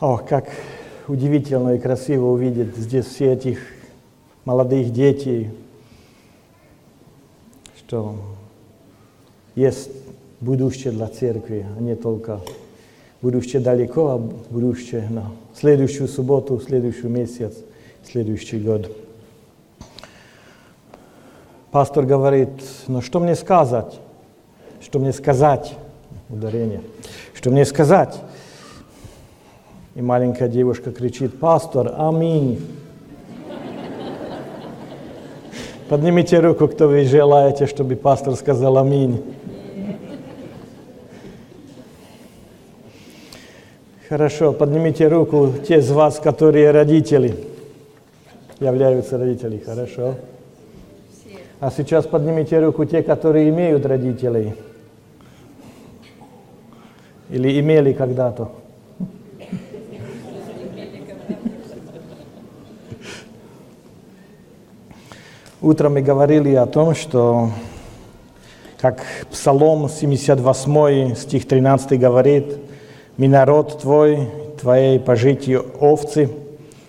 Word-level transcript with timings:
Ох, 0.00 0.26
как 0.26 0.48
удивительно 1.08 1.74
и 1.74 1.78
красиво 1.78 2.28
увидеть 2.28 2.74
здесь 2.74 3.04
все 3.04 3.34
этих 3.34 3.58
молодых 4.46 4.94
детей, 4.94 5.50
что 7.76 8.16
есть 9.54 9.90
будущее 10.40 10.94
для 10.94 11.06
церкви, 11.08 11.66
а 11.76 11.82
не 11.82 11.96
только 11.96 12.40
будущее 13.20 13.60
далеко, 13.60 14.08
а 14.08 14.16
будущее 14.16 15.06
на 15.10 15.32
следующую 15.54 16.08
субботу, 16.08 16.58
следующий 16.60 17.08
месяц, 17.08 17.58
следующий 18.02 18.58
год. 18.58 18.90
Пастор 21.72 22.06
говорит, 22.06 22.48
ну 22.86 23.02
что 23.02 23.20
мне 23.20 23.34
сказать? 23.34 24.00
Что 24.80 24.98
мне 24.98 25.12
сказать? 25.12 25.74
Ударение. 26.30 26.80
Что 27.34 27.50
мне 27.50 27.66
сказать? 27.66 28.18
И 30.00 30.02
маленькая 30.02 30.48
девушка 30.48 30.92
кричит, 30.92 31.38
пастор, 31.38 31.92
аминь. 31.94 32.58
Поднимите 35.90 36.38
руку, 36.38 36.68
кто 36.68 36.88
вы 36.88 37.04
желаете, 37.04 37.66
чтобы 37.66 37.96
пастор 37.96 38.34
сказал 38.34 38.78
аминь. 38.78 39.22
Хорошо, 44.08 44.54
поднимите 44.54 45.06
руку 45.06 45.52
те 45.68 45.80
из 45.80 45.90
вас, 45.90 46.18
которые 46.18 46.70
родители, 46.70 47.34
являются 48.58 49.18
родителями. 49.18 49.58
Хорошо. 49.58 50.14
А 51.60 51.70
сейчас 51.70 52.06
поднимите 52.06 52.58
руку 52.58 52.86
те, 52.86 53.02
которые 53.02 53.50
имеют 53.50 53.84
родителей. 53.84 54.54
Или 57.28 57.60
имели 57.60 57.92
когда-то. 57.92 58.59
Утром 65.62 65.92
мы 65.92 66.00
говорили 66.00 66.54
о 66.54 66.64
том, 66.64 66.94
что 66.94 67.50
как 68.80 69.04
Псалом 69.30 69.90
78, 69.90 71.14
стих 71.14 71.46
13 71.46 72.00
говорит, 72.00 72.56
«Мы 73.18 73.28
народ 73.28 73.78
Твой, 73.82 74.30
Твоей 74.58 74.98
пожитие 74.98 75.60
овцы, 75.60 76.30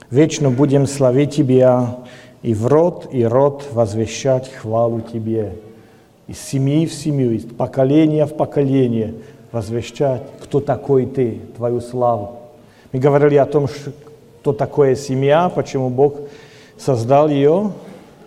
вечно 0.09 0.51
будем 0.51 0.87
славить 0.87 1.35
Тебя, 1.35 1.97
и 2.43 2.53
в 2.53 2.65
род 2.67 3.09
и 3.11 3.25
род 3.25 3.67
возвещать 3.73 4.49
хвалу 4.53 5.01
Тебе». 5.01 5.55
Из 6.27 6.39
семьи 6.39 6.85
в 6.85 6.93
семью, 6.93 7.31
из 7.31 7.43
поколения 7.43 8.25
в 8.25 8.37
поколение 8.37 9.15
возвещать, 9.51 10.21
кто 10.41 10.61
такой 10.61 11.07
Ты, 11.07 11.41
Твою 11.57 11.81
славу. 11.81 12.39
Мы 12.93 13.01
говорили 13.01 13.35
о 13.35 13.45
том, 13.45 13.67
что 13.67 14.53
такое 14.53 14.95
семья, 14.95 15.49
почему 15.49 15.89
Бог 15.89 16.15
создал 16.77 17.27
ее. 17.27 17.73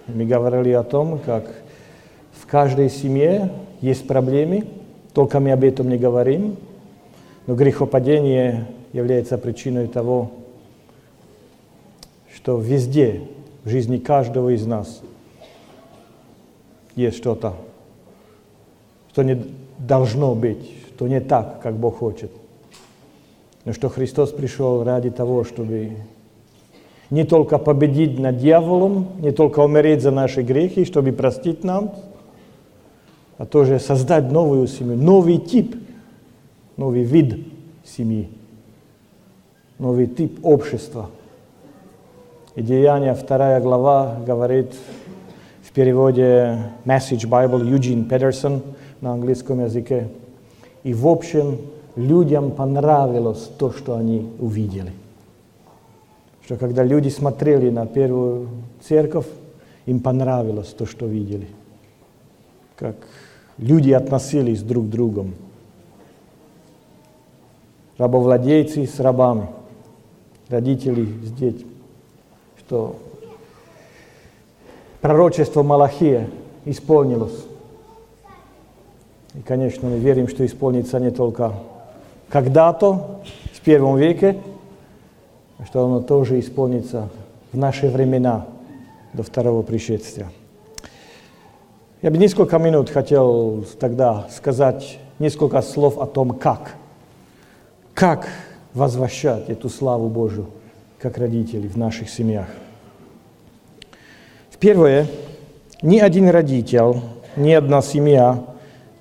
Мы 0.06 0.26
говорили 0.26 0.72
о 0.72 0.82
том, 0.82 1.18
как 1.18 1.50
в 2.32 2.46
каждой 2.46 2.90
семье 2.90 3.50
есть 3.80 4.06
проблемы, 4.06 4.66
только 5.14 5.40
мы 5.40 5.52
об 5.52 5.64
этом 5.64 5.88
не 5.88 5.96
говорим. 5.96 6.56
Но 7.46 7.54
грехопадение 7.54 8.66
является 8.92 9.38
причиной 9.38 9.86
того, 9.86 10.30
что 12.34 12.58
везде 12.58 13.22
в 13.64 13.70
жизни 13.70 13.98
каждого 13.98 14.54
из 14.54 14.66
нас 14.66 15.00
есть 16.96 17.16
что-то, 17.16 17.54
что 19.10 19.22
не 19.22 19.42
должно 19.78 20.34
быть, 20.34 20.70
что 20.94 21.08
не 21.08 21.20
так, 21.20 21.62
как 21.62 21.76
Бог 21.76 21.98
хочет. 21.98 22.30
Но 23.64 23.72
что 23.72 23.88
Христос 23.88 24.30
пришел 24.30 24.84
ради 24.84 25.10
того, 25.10 25.44
чтобы 25.44 25.92
не 27.10 27.24
только 27.24 27.58
победить 27.58 28.18
над 28.18 28.38
дьяволом, 28.38 29.08
не 29.18 29.30
только 29.30 29.60
умереть 29.60 30.02
за 30.02 30.10
наши 30.10 30.42
грехи, 30.42 30.84
чтобы 30.84 31.12
простить 31.12 31.64
нам, 31.64 31.94
а 33.36 33.46
тоже 33.46 33.78
создать 33.78 34.30
новую 34.30 34.66
семью, 34.66 34.96
новый 34.96 35.38
тип, 35.38 35.76
новый 36.76 37.02
вид 37.02 37.46
семьи, 37.84 38.28
новый 39.78 40.06
тип 40.06 40.38
общества. 40.42 41.10
И 42.54 42.62
Деяния, 42.62 43.14
вторая 43.14 43.60
глава, 43.60 44.16
говорит 44.24 44.72
в 45.62 45.72
переводе 45.72 46.58
Message 46.84 47.28
Bible 47.28 47.68
Юджин 47.68 48.04
Педерсон 48.04 48.62
на 49.00 49.12
английском 49.12 49.64
языке. 49.64 50.08
И 50.84 50.94
в 50.94 51.08
общем, 51.08 51.58
людям 51.96 52.52
понравилось 52.52 53.50
то, 53.58 53.72
что 53.72 53.96
они 53.96 54.30
увидели 54.38 54.92
что 56.44 56.56
когда 56.56 56.84
люди 56.84 57.08
смотрели 57.08 57.70
на 57.70 57.86
первую 57.86 58.48
церковь, 58.86 59.26
им 59.86 60.00
понравилось 60.00 60.68
то, 60.68 60.86
что 60.86 61.06
видели. 61.06 61.48
Как 62.76 62.96
люди 63.56 63.92
относились 63.92 64.62
друг 64.62 64.86
к 64.86 64.90
другу. 64.90 65.30
Рабовладельцы 67.96 68.86
с 68.86 69.00
рабами, 69.00 69.46
родители 70.48 71.04
с 71.24 71.30
детьми. 71.30 71.70
Что 72.58 72.96
пророчество 75.00 75.62
Малахия 75.62 76.28
исполнилось. 76.64 77.44
И, 79.34 79.40
конечно, 79.40 79.88
мы 79.88 79.98
верим, 79.98 80.28
что 80.28 80.44
исполнится 80.44 80.98
не 80.98 81.10
только 81.10 81.54
когда-то, 82.28 83.20
в 83.52 83.60
первом 83.60 83.96
веке, 83.96 84.40
что 85.66 85.84
оно 85.84 86.00
тоже 86.00 86.40
исполнится 86.40 87.08
в 87.52 87.56
наши 87.56 87.88
времена 87.88 88.46
до 89.12 89.22
второго 89.22 89.62
пришествия. 89.62 90.30
Я 92.02 92.10
бы 92.10 92.18
несколько 92.18 92.58
минут 92.58 92.90
хотел 92.90 93.64
тогда 93.78 94.26
сказать 94.30 94.98
несколько 95.18 95.62
слов 95.62 95.98
о 95.98 96.06
том, 96.06 96.30
как. 96.30 96.74
Как 97.94 98.28
возвращать 98.74 99.48
эту 99.48 99.68
славу 99.68 100.08
Божию, 100.08 100.46
как 100.98 101.16
родители 101.16 101.68
в 101.68 101.76
наших 101.76 102.10
семьях. 102.10 102.48
Первое, 104.64 105.06
ни 105.82 105.98
один 105.98 106.30
родитель, 106.30 107.02
ни 107.36 107.52
одна 107.52 107.82
семья 107.82 108.42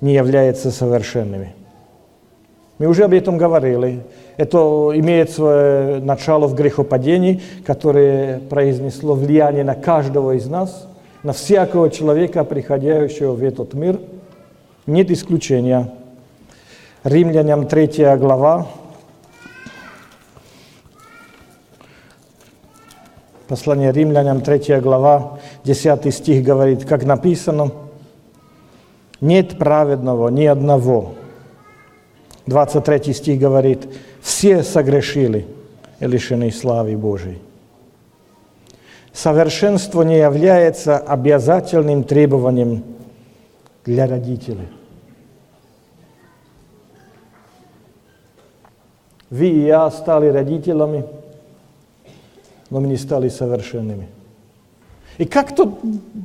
не 0.01 0.13
является 0.13 0.71
совершенными. 0.71 1.55
Мы 2.79 2.87
уже 2.87 3.05
об 3.05 3.13
этом 3.13 3.37
говорили. 3.37 4.03
Это 4.37 4.57
имеет 4.95 5.29
свое 5.29 5.99
начало 5.99 6.47
в 6.47 6.55
грехопадении, 6.55 7.41
которое 7.65 8.39
произнесло 8.39 9.13
влияние 9.13 9.63
на 9.63 9.75
каждого 9.75 10.31
из 10.31 10.47
нас, 10.47 10.87
на 11.21 11.33
всякого 11.33 11.89
человека, 11.89 12.43
приходящего 12.43 13.33
в 13.33 13.43
этот 13.43 13.73
мир. 13.73 13.99
Нет 14.87 15.11
исключения. 15.11 15.91
Римлянам 17.03 17.67
3 17.67 18.15
глава, 18.17 18.67
Послание 23.53 23.91
римлянам 23.91 24.41
3 24.41 24.79
глава, 24.79 25.37
10 25.63 26.11
стих 26.11 26.43
говорит, 26.43 26.85
как 26.85 27.03
написано, 27.03 27.71
«Нет 29.21 29.59
праведного 29.59 30.29
ни 30.29 30.45
одного». 30.45 31.13
23 32.45 33.13
стих 33.13 33.39
говорит, 33.39 33.87
все 34.21 34.63
согрешили 34.63 35.45
и 35.99 36.05
лишены 36.05 36.51
славы 36.51 36.97
Божией. 36.97 37.39
Совершенство 39.13 40.01
не 40.01 40.17
является 40.17 40.97
обязательным 40.97 42.03
требованием 42.03 42.83
для 43.85 44.07
родителей. 44.07 44.67
Вы 49.29 49.47
и 49.47 49.65
я 49.65 49.89
стали 49.91 50.27
родителями, 50.27 51.05
но 52.69 52.81
мы 52.81 52.87
не 52.87 52.97
стали 52.97 53.29
совершенными. 53.29 54.07
И 55.17 55.25
как-то 55.25 55.77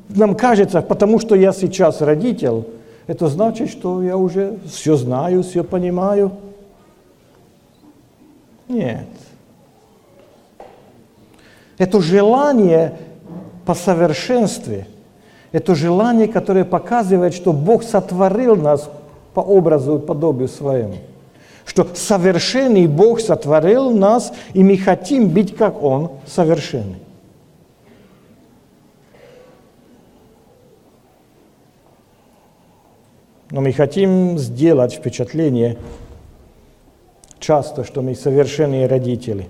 нам 0.08 0.34
кажется, 0.34 0.80
потому 0.80 1.18
что 1.18 1.34
я 1.34 1.52
сейчас 1.52 2.00
родитель, 2.00 2.64
это 3.08 3.26
значит, 3.26 3.70
что 3.70 4.00
я 4.04 4.16
уже 4.16 4.60
все 4.68 4.94
знаю, 4.94 5.42
все 5.42 5.64
понимаю– 5.64 6.30
нет. 8.68 9.06
Это 11.78 12.00
желание 12.00 12.94
по 13.64 13.74
совершенстве, 13.74 14.86
это 15.52 15.74
желание, 15.74 16.28
которое 16.28 16.64
показывает, 16.64 17.34
что 17.34 17.52
Бог 17.52 17.82
сотворил 17.82 18.56
нас 18.56 18.90
по 19.34 19.40
образу 19.40 19.98
и 19.98 20.00
подобию 20.06 20.48
своему. 20.48 20.96
Что 21.64 21.86
совершенный 21.94 22.86
Бог 22.86 23.20
сотворил 23.20 23.90
нас, 23.90 24.32
и 24.54 24.64
мы 24.64 24.76
хотим 24.76 25.28
быть 25.28 25.54
как 25.54 25.82
Он, 25.82 26.12
совершенный. 26.26 26.98
Но 33.50 33.62
мы 33.62 33.72
хотим 33.72 34.38
сделать 34.38 34.92
впечатление 34.92 35.78
часто, 37.38 37.84
что 37.84 38.02
мы 38.02 38.14
совершенные 38.14 38.86
родители. 38.86 39.48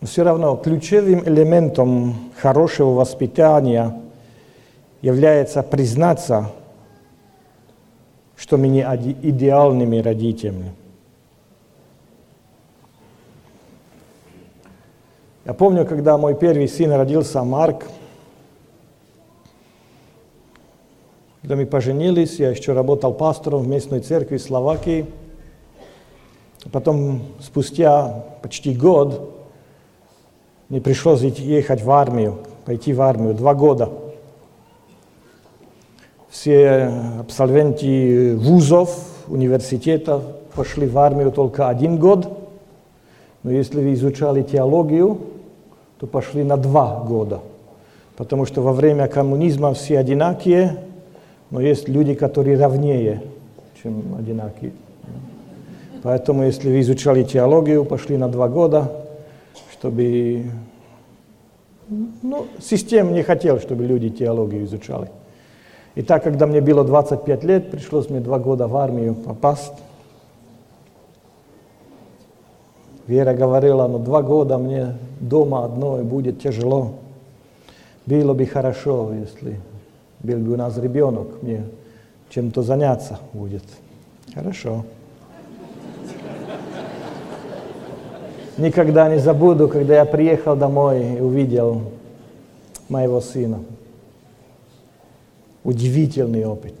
Но 0.00 0.06
все 0.06 0.24
равно 0.24 0.56
ключевым 0.56 1.26
элементом 1.26 2.32
хорошего 2.36 2.90
воспитания 2.90 3.98
является 5.00 5.62
признаться, 5.62 6.50
что 8.36 8.58
мы 8.58 8.68
не 8.68 8.80
идеальными 8.82 9.98
родителями. 9.98 10.72
Я 15.44 15.54
помню, 15.54 15.84
когда 15.84 16.16
мой 16.18 16.36
первый 16.36 16.68
сын 16.68 16.92
родился, 16.92 17.42
Марк, 17.42 17.86
когда 21.40 21.56
мы 21.56 21.66
поженились, 21.66 22.38
я 22.38 22.50
еще 22.50 22.74
работал 22.74 23.12
пастором 23.12 23.62
в 23.62 23.66
местной 23.66 23.98
церкви 23.98 24.36
в 24.36 24.42
Словакии. 24.42 25.06
Потом, 26.70 27.22
спустя 27.40 28.24
почти 28.40 28.72
год, 28.72 29.34
мне 30.68 30.80
пришлось 30.80 31.22
ехать 31.22 31.82
в 31.82 31.90
армию, 31.90 32.38
пойти 32.64 32.92
в 32.92 33.02
армию, 33.02 33.34
два 33.34 33.54
года. 33.54 33.90
Все 36.30 36.88
абсолвенты 37.18 38.36
вузов, 38.36 38.96
университета 39.26 40.22
пошли 40.54 40.86
в 40.86 40.96
армию 40.98 41.32
только 41.32 41.68
один 41.68 41.98
год. 41.98 42.38
Но 43.42 43.50
если 43.50 43.80
вы 43.80 43.94
изучали 43.94 44.42
теологию, 44.42 45.31
то 46.02 46.08
пошли 46.08 46.42
на 46.42 46.56
два 46.56 46.98
года. 46.98 47.38
Потому 48.16 48.44
что 48.44 48.60
во 48.60 48.72
время 48.72 49.06
коммунизма 49.06 49.72
все 49.72 50.00
одинакие, 50.00 50.78
но 51.50 51.60
есть 51.60 51.88
люди, 51.88 52.14
которые 52.14 52.58
равнее, 52.58 53.22
чем 53.80 54.16
одинакие. 54.18 54.72
Поэтому, 56.02 56.42
если 56.42 56.70
вы 56.70 56.80
изучали 56.80 57.22
теологию, 57.22 57.84
пошли 57.84 58.16
на 58.16 58.28
два 58.28 58.48
года, 58.48 58.90
чтобы... 59.70 60.46
Ну, 61.88 62.46
система 62.60 63.12
не 63.12 63.22
хотела, 63.22 63.60
чтобы 63.60 63.84
люди 63.84 64.10
теологию 64.10 64.64
изучали. 64.64 65.08
И 65.94 66.02
так, 66.02 66.24
когда 66.24 66.48
мне 66.48 66.60
было 66.60 66.82
25 66.82 67.44
лет, 67.44 67.70
пришлось 67.70 68.10
мне 68.10 68.18
два 68.18 68.40
года 68.40 68.66
в 68.66 68.76
армию 68.76 69.14
попасть. 69.14 69.74
Вера 73.12 73.34
говорила, 73.34 73.86
ну 73.88 73.98
два 73.98 74.22
года 74.22 74.56
мне 74.56 74.96
дома 75.20 75.66
одной 75.66 76.02
будет 76.02 76.40
тяжело. 76.40 76.94
Было 78.06 78.32
бы 78.32 78.46
хорошо, 78.46 79.12
если 79.12 79.60
был 80.20 80.38
бы 80.38 80.54
у 80.54 80.56
нас 80.56 80.78
ребенок, 80.78 81.42
мне 81.42 81.62
чем-то 82.30 82.62
заняться 82.62 83.18
будет. 83.34 83.64
Хорошо. 84.34 84.86
Никогда 88.56 89.10
не 89.10 89.18
забуду, 89.18 89.68
когда 89.68 89.96
я 89.96 90.06
приехал 90.06 90.56
домой 90.56 91.16
и 91.18 91.20
увидел 91.20 91.82
моего 92.88 93.20
сына. 93.20 93.60
Удивительный 95.64 96.46
опыт. 96.46 96.76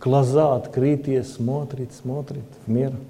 Глаза 0.00 0.56
открытые, 0.56 1.24
смотрит, 1.24 1.92
смотрит 1.92 2.46
в 2.64 2.70
мир– 2.70 2.92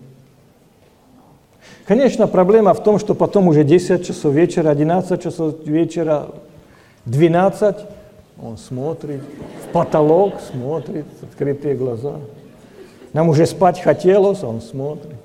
Конечно, 1.86 2.28
проблема 2.28 2.72
в 2.72 2.82
том, 2.82 2.98
что 2.98 3.14
потом 3.14 3.48
уже 3.48 3.64
10 3.64 4.06
часов 4.06 4.32
вечера, 4.32 4.70
11 4.70 5.20
часов 5.20 5.66
вечера, 5.66 6.28
12, 7.04 7.76
он 8.40 8.56
смотрит, 8.56 9.22
в 9.64 9.72
потолок 9.72 10.34
смотрит, 10.52 11.06
открытые 11.22 11.74
глаза. 11.74 12.16
Нам 13.12 13.28
уже 13.28 13.44
спать 13.44 13.80
хотелось, 13.80 14.44
он 14.44 14.60
смотрит. 14.60 15.16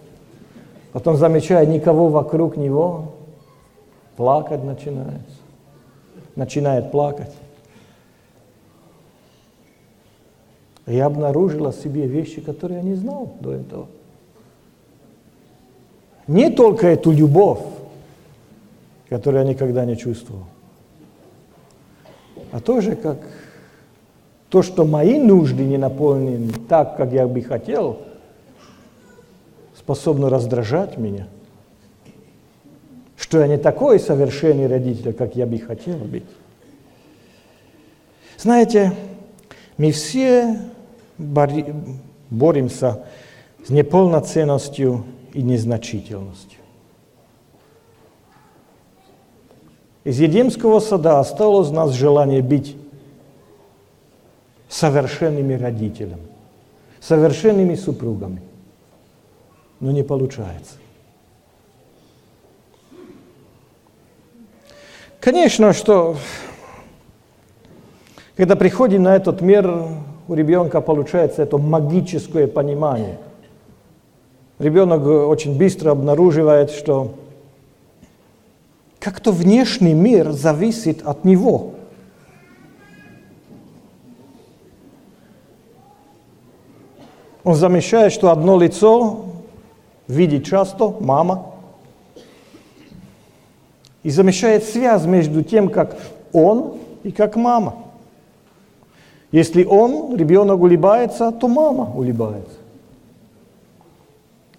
Потом 0.92 1.18
замечает 1.18 1.69
никого 1.69 2.07
вокруг 2.07 2.57
него, 2.57 3.13
плакать 4.18 4.63
начинается. 4.63 5.38
Начинает 6.36 6.92
плакать. 6.92 7.31
Я 10.88 11.06
обнаружила 11.06 11.71
в 11.71 11.75
себе 11.75 12.07
вещи, 12.07 12.42
которые 12.42 12.80
я 12.80 12.83
не 12.83 12.95
знал 12.95 13.33
до 13.39 13.53
этого 13.53 13.88
не 16.27 16.50
только 16.50 16.88
эту 16.88 17.12
любовь, 17.12 17.60
которую 19.10 19.44
я 19.44 19.50
никогда 19.50 19.86
не 19.86 19.98
чувствовал, 19.98 20.45
а 22.51 22.60
тоже 22.60 22.95
как 22.95 23.19
то, 24.50 24.62
что 24.62 24.86
мои 24.86 25.19
нужды 25.19 25.63
не 25.63 25.77
наполнены 25.77 26.54
так, 26.69 26.98
как 26.98 27.12
я 27.12 27.27
бы 27.27 27.42
хотел, 27.42 28.00
способно 29.77 30.30
раздражать 30.30 30.98
меня. 30.98 31.27
Что 33.18 33.39
я 33.39 33.48
не 33.48 33.57
такой 33.57 34.00
совершенный 34.00 34.68
родитель, 34.68 35.13
как 35.13 35.36
я 35.36 35.45
бы 35.45 35.57
хотел 35.60 35.98
быть. 35.98 36.24
Знаете, 38.38 38.94
мы 39.78 39.92
все 39.92 40.60
боремся 41.18 43.04
с 43.66 43.69
неполноценностью 43.69 45.06
и 45.36 45.42
незначительностью. 45.42 46.60
Из 50.06 50.18
Едемского 50.18 50.80
сада 50.80 51.20
осталось 51.20 51.70
у 51.70 51.74
нас 51.74 51.92
желание 51.92 52.42
быть 52.42 52.78
совершенными 54.70 55.54
родителями, 55.56 56.26
совершенными 57.02 57.76
супругами. 57.76 58.42
Но 59.82 59.92
не 59.92 60.04
получается. 60.04 60.76
Конечно, 65.20 65.74
что 65.74 66.16
когда 68.38 68.56
приходим 68.56 69.04
на 69.04 69.18
этот 69.18 69.42
мир, 69.42 69.70
у 70.30 70.34
ребенка 70.34 70.80
получается 70.80 71.42
это 71.42 71.58
магическое 71.58 72.48
понимание– 72.48 73.18
ребенок 74.60 75.06
очень 75.06 75.57
быстро 75.57 75.92
обнаруживает, 75.92 76.72
что 76.72 77.13
как-то 79.00 79.31
внешний 79.31 79.94
мир 79.94 80.31
зависит 80.31 81.06
от 81.06 81.25
него. 81.25 81.74
Он 87.44 87.54
замечает, 87.54 88.12
что 88.12 88.31
одно 88.31 88.59
лицо 88.59 89.26
видит 90.07 90.45
часто 90.45 90.90
мама, 91.00 91.52
и 94.02 94.09
замечает 94.09 94.64
связь 94.64 95.06
между 95.06 95.44
тем, 95.44 95.69
как 95.69 95.97
он 96.31 96.78
и 97.04 97.12
как 97.12 97.35
мама. 97.35 97.76
Если 99.31 99.64
он, 99.64 100.16
ребенок 100.16 100.59
улыбается, 100.59 101.31
то 101.31 101.47
мама 101.47 101.92
улыбается. 101.95 102.65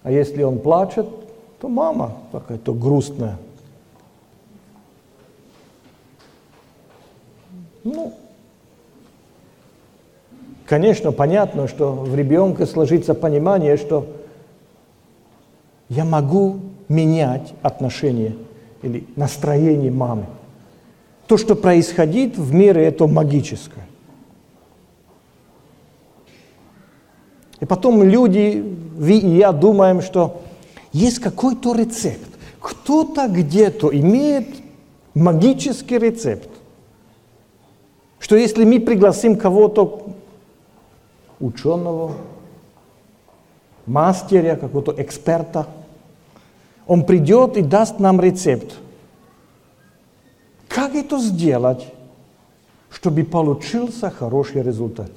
А 0.07 0.09
если 0.09 0.41
он 0.41 0.59
плачет, 0.59 1.05
то 1.59 1.67
мама 1.67 2.15
какая-то 2.31 2.73
грустная. 2.73 3.37
Ну, 7.83 8.13
конечно, 10.65 11.11
понятно, 11.11 11.67
что 11.67 11.91
в 11.91 12.15
ребенке 12.15 12.65
сложится 12.65 13.15
понимание, 13.15 13.75
что 13.75 14.07
я 15.89 16.05
могу 16.05 16.61
менять 16.87 17.53
отношения 17.61 18.37
или 18.83 19.05
настроение 19.17 19.91
мамы. 19.91 20.27
То, 21.27 21.35
что 21.35 21.53
происходит 21.53 22.37
в 22.37 22.53
мире, 22.53 22.85
это 22.85 23.07
магическое. 23.07 23.85
И 27.59 27.65
потом 27.65 28.03
люди, 28.03 28.86
вы 28.97 29.17
и 29.17 29.37
я 29.37 29.51
думаем, 29.51 30.01
что 30.01 30.41
есть 30.91 31.19
какой-то 31.19 31.75
рецепт. 31.75 32.27
Кто-то 32.59 33.27
где-то 33.27 33.95
имеет 33.95 34.47
магический 35.13 35.99
рецепт. 35.99 36.49
Что 38.19 38.35
если 38.35 38.65
мы 38.65 38.79
пригласим 38.79 39.37
кого-то 39.37 40.07
ученого, 41.39 42.13
мастера, 43.85 44.55
какого-то 44.55 44.95
эксперта, 44.97 45.67
он 46.87 47.05
придет 47.05 47.55
и 47.57 47.61
даст 47.61 47.99
нам 47.99 48.19
рецепт. 48.19 48.73
Как 50.67 50.95
это 50.95 51.19
сделать, 51.19 51.85
чтобы 52.89 53.23
получился 53.23 54.09
хороший 54.09 54.63
результат? 54.63 55.11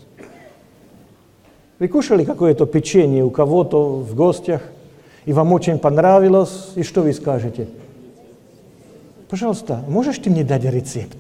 Вы 1.81 1.89
кушали 1.89 2.25
какое-то 2.25 2.67
печенье 2.67 3.25
у 3.25 3.31
кого-то 3.31 3.95
в 3.95 4.15
гостях, 4.15 4.61
и 5.25 5.33
вам 5.33 5.51
очень 5.55 5.79
понравилось, 5.79 6.69
и 6.75 6.83
что 6.83 7.01
вы 7.01 7.15
скажете? 7.15 7.69
Пожалуйста, 9.31 9.83
можешь 9.89 10.19
ты 10.19 10.29
мне 10.29 10.45
дать 10.45 10.65
рецепт? 10.65 11.17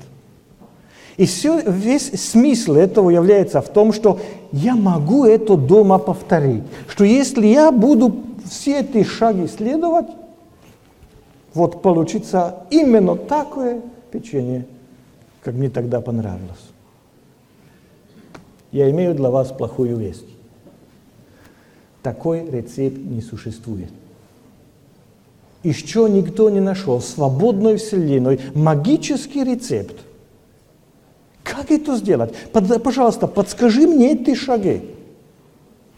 И 1.17 1.25
все, 1.25 1.62
весь 1.62 2.12
смысл 2.12 2.75
этого 2.75 3.09
является 3.09 3.62
в 3.62 3.71
том, 3.71 3.95
что 3.95 4.21
я 4.52 4.76
могу 4.76 5.25
это 5.25 5.57
дома 5.57 5.99
повторить. 5.99 6.64
Что 6.88 7.05
если 7.05 7.47
я 7.47 7.73
буду 7.73 8.17
все 8.45 8.81
эти 8.81 9.02
шаги 9.02 9.47
следовать, 9.47 10.09
вот 11.55 11.81
получится 11.81 12.67
именно 12.71 13.17
такое 13.17 13.81
печенье, 14.11 14.67
как 15.43 15.55
мне 15.55 15.71
тогда 15.71 16.02
понравилось. 16.02 16.69
Я 18.73 18.90
имею 18.90 19.14
для 19.14 19.31
вас 19.31 19.49
плохую 19.52 19.97
весть. 19.97 20.26
Такой 22.02 22.49
рецепт 22.50 22.97
не 22.99 23.21
существует. 23.21 23.90
Еще 25.62 26.09
никто 26.09 26.49
не 26.49 26.61
нашел 26.61 27.00
свободной 27.00 27.76
вселенной 27.76 28.40
магический 28.54 29.45
рецепт. 29.45 29.97
Как 31.42 31.71
это 31.71 31.97
сделать? 31.97 32.35
Под, 32.52 32.83
пожалуйста, 32.83 33.26
подскажи 33.26 33.87
мне 33.87 34.12
эти 34.12 34.35
шаги, 34.35 34.83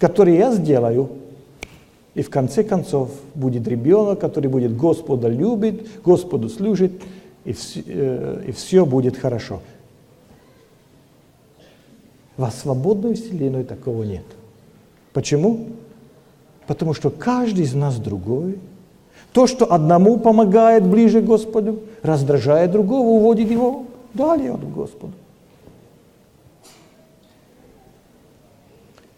которые 0.01 0.39
я 0.39 0.53
сделаю. 0.53 1.11
И 2.15 2.23
в 2.23 2.31
конце 2.31 2.65
концов 2.65 3.11
будет 3.35 3.67
ребенок, 3.69 4.19
который 4.19 4.49
будет 4.49 4.77
Господа 4.77 5.29
любит, 5.29 6.03
Господу 6.05 6.49
служит, 6.49 6.93
и, 7.45 7.53
все, 7.53 7.83
э, 7.87 8.45
и 8.49 8.53
все 8.53 8.85
будет 8.85 9.17
хорошо. 9.17 9.63
Во 12.37 12.51
свободной 12.51 13.15
вселенной 13.15 13.65
такого 13.65 14.03
нет. 14.03 14.25
Почему? 15.13 15.69
Потому 16.67 16.95
что 16.95 17.11
каждый 17.11 17.65
из 17.65 17.75
нас 17.75 17.97
другой. 17.97 18.59
То, 19.33 19.47
что 19.47 19.73
одному 19.73 20.19
помогает 20.19 20.87
ближе 20.87 21.23
к 21.23 21.25
Господу, 21.25 21.81
раздражает 22.03 22.71
другого, 22.71 23.09
уводит 23.09 23.51
его 23.51 23.85
далее 24.15 24.53
от 24.53 24.73
Господа. 24.73 25.13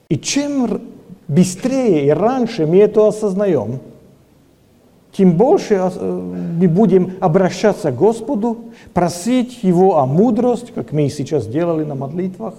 И 0.08 0.18
чем 0.18 0.82
быстрее 1.26 2.06
и 2.06 2.10
раньше 2.10 2.66
мы 2.66 2.78
это 2.78 3.08
осознаем, 3.08 3.80
тем 5.16 5.32
больше 5.32 5.74
э, 5.74 6.10
мы 6.60 6.68
будем 6.68 7.14
обращаться 7.20 7.90
к 7.90 7.96
Господу, 7.96 8.66
просить 8.92 9.62
Его 9.62 9.98
о 9.98 10.06
мудрости, 10.06 10.72
как 10.74 10.92
мы 10.92 11.08
сейчас 11.08 11.46
делали 11.46 11.84
на 11.84 11.94
молитвах, 11.94 12.54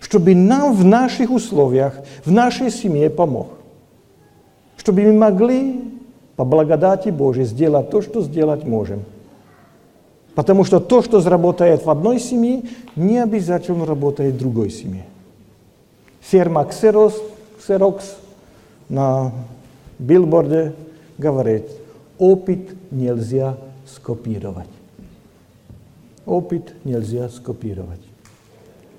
чтобы 0.00 0.34
нам 0.34 0.74
в 0.74 0.84
наших 0.84 1.30
условиях, 1.30 1.98
в 2.24 2.30
нашей 2.30 2.70
семье 2.70 3.10
помог. 3.10 3.48
Чтобы 4.84 5.00
мы 5.00 5.14
могли 5.14 5.82
по 6.36 6.44
благодати 6.44 7.08
Божьей 7.08 7.46
сделать 7.46 7.88
то, 7.88 8.02
что 8.02 8.20
сделать 8.20 8.64
можем. 8.64 9.02
Потому 10.34 10.62
что 10.64 10.78
то, 10.78 11.00
что 11.00 11.20
заработает 11.20 11.86
в 11.86 11.88
одной 11.88 12.20
семье, 12.20 12.64
не 12.94 13.16
обязательно 13.16 13.86
работает 13.86 14.34
в 14.34 14.38
другой 14.38 14.68
семье. 14.68 15.06
Ферма 16.20 16.68
Xerox, 16.70 17.14
Xerox 17.66 18.02
на 18.90 19.32
билборде 19.98 20.74
говорит, 21.16 21.64
опыт 22.18 22.68
нельзя 22.90 23.56
скопировать. 23.86 24.68
Опыт 26.26 26.74
нельзя 26.84 27.30
скопировать. 27.30 28.02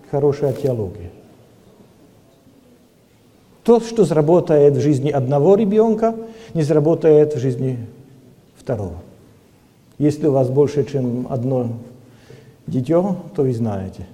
Хорошая 0.10 0.54
теология. 0.54 1.12
То, 3.66 3.80
что 3.80 4.06
заработает 4.06 4.76
в 4.76 4.80
жизни 4.80 5.10
одного 5.10 5.56
ребенка, 5.56 6.16
не 6.54 6.62
заработает 6.62 7.34
в 7.34 7.40
жизни 7.40 7.80
второго. 8.56 8.98
Если 9.98 10.28
у 10.28 10.32
вас 10.32 10.50
больше, 10.50 10.86
чем 10.86 11.26
одно 11.32 11.70
дитё, 12.68 13.16
то 13.36 13.42
вы 13.42 13.54
знаете. 13.54 14.06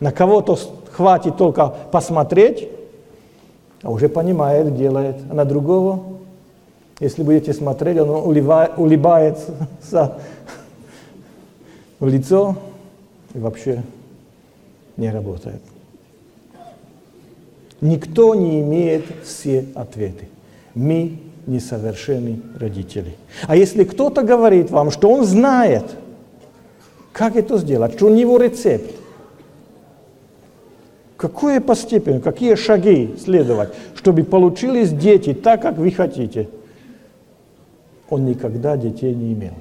На 0.00 0.10
кого-то 0.10 0.58
хватит 0.90 1.36
только 1.36 1.68
посмотреть, 1.92 2.68
а 3.82 3.92
уже 3.92 4.08
понимает, 4.08 4.76
делает. 4.76 5.16
А 5.30 5.34
на 5.34 5.44
другого, 5.44 6.02
если 6.98 7.22
будете 7.22 7.52
смотреть, 7.52 7.98
он 7.98 8.10
улыбается 8.10 9.68
в 12.00 12.08
лицо 12.08 12.56
и 13.34 13.38
вообще 13.38 13.84
не 14.96 15.10
работает. 15.12 15.62
Никто 17.80 18.34
не 18.34 18.60
имеет 18.60 19.04
все 19.24 19.66
ответы. 19.74 20.28
Мы 20.74 21.18
несовершенные 21.46 22.40
родители. 22.58 23.16
А 23.46 23.56
если 23.56 23.84
кто-то 23.84 24.22
говорит 24.22 24.70
вам, 24.70 24.90
что 24.90 25.10
он 25.10 25.24
знает, 25.24 25.84
как 27.12 27.36
это 27.36 27.58
сделать, 27.58 27.94
что 27.94 28.06
у 28.06 28.10
него 28.10 28.38
рецепт, 28.38 28.94
какое 31.16 31.60
по 31.60 31.74
степени, 31.74 32.18
какие 32.18 32.54
шаги 32.56 33.14
следовать, 33.22 33.70
чтобы 33.94 34.24
получились 34.24 34.90
дети 34.90 35.34
так, 35.34 35.62
как 35.62 35.78
вы 35.78 35.90
хотите, 35.90 36.48
он 38.08 38.24
никогда 38.26 38.76
детей 38.76 39.14
не 39.14 39.32
имел. 39.32 39.54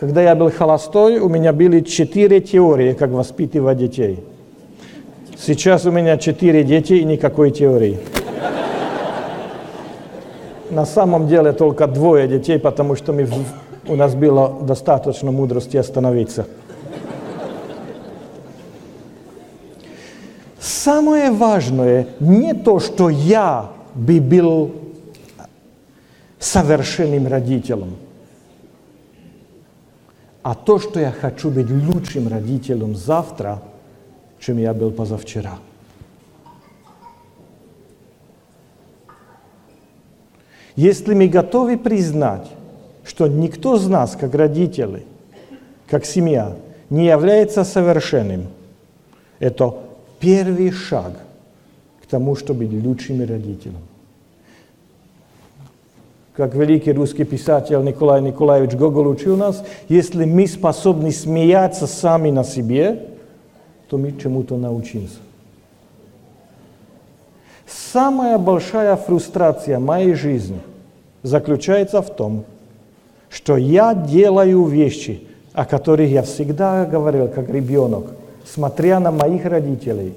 Когда 0.00 0.22
я 0.22 0.34
был 0.34 0.50
холостой, 0.50 1.18
у 1.18 1.28
меня 1.28 1.52
были 1.52 1.80
четыре 1.80 2.40
теории, 2.40 2.92
как 2.92 3.10
воспитывать 3.10 3.78
детей. 3.78 4.24
Сейчас 5.40 5.86
у 5.86 5.90
меня 5.90 6.18
четыре 6.18 6.64
дети 6.64 6.94
и 6.94 7.04
никакой 7.04 7.50
теории. 7.50 7.98
На 10.70 10.84
самом 10.84 11.28
деле 11.28 11.52
только 11.52 11.86
двое 11.86 12.28
детей, 12.28 12.58
потому 12.58 12.96
что 12.96 13.12
мы, 13.12 13.26
у 13.86 13.96
нас 13.96 14.14
было 14.14 14.58
достаточно 14.60 15.30
мудрости 15.30 15.76
остановиться. 15.76 16.46
Самое 20.58 21.30
важное 21.30 22.08
не 22.20 22.52
то, 22.52 22.80
что 22.80 23.08
я 23.08 23.70
бы 23.94 24.20
был 24.20 24.72
совершенным 26.38 27.26
родителем– 27.26 27.96
а 30.48 30.54
то, 30.54 30.78
что 30.78 30.98
я 30.98 31.12
хочу 31.12 31.50
быть 31.50 31.68
лучшим 31.70 32.26
родителем 32.28 32.96
завтра, 32.96 33.60
чем 34.40 34.58
я 34.58 34.74
был 34.74 34.90
позавчера. 34.90 35.58
Если 40.76 41.14
мы 41.14 41.26
готовы 41.28 41.76
признать, 41.76 42.46
что 43.04 43.26
никто 43.26 43.76
из 43.76 43.86
нас, 43.88 44.16
как 44.16 44.34
родители, 44.34 45.04
как 45.88 46.04
семья, 46.04 46.56
не 46.88 47.06
является 47.06 47.64
совершенным, 47.64 48.46
это 49.40 49.74
первый 50.20 50.70
шаг 50.70 51.12
к 52.02 52.06
тому, 52.06 52.36
чтобы 52.36 52.66
быть 52.66 52.84
лучшими 52.84 53.24
родителями 53.24 53.88
как 56.38 56.54
великий 56.54 56.92
русский 56.92 57.24
писатель 57.24 57.82
Николай 57.82 58.22
Николаевич 58.22 58.74
Гоголь 58.74 59.08
учил 59.08 59.36
нас, 59.36 59.64
если 59.88 60.24
мы 60.24 60.46
способны 60.46 61.10
смеяться 61.10 61.88
сами 61.88 62.30
на 62.30 62.44
себе, 62.44 63.06
то 63.88 63.96
мы 63.96 64.12
чему-то 64.12 64.56
научимся. 64.56 65.18
Самая 67.66 68.38
большая 68.38 68.96
фрустрация 68.96 69.78
моей 69.78 70.14
жизни 70.14 70.60
заключается 71.22 72.00
в 72.02 72.14
том, 72.14 72.44
что 73.30 73.56
я 73.56 73.94
делаю 73.94 74.64
вещи, 74.64 75.22
о 75.52 75.64
которых 75.64 76.08
я 76.08 76.22
всегда 76.22 76.86
говорил, 76.86 77.28
как 77.28 77.48
ребенок, 77.48 78.06
смотря 78.46 79.00
на 79.00 79.10
моих 79.10 79.44
родителей, 79.44 80.14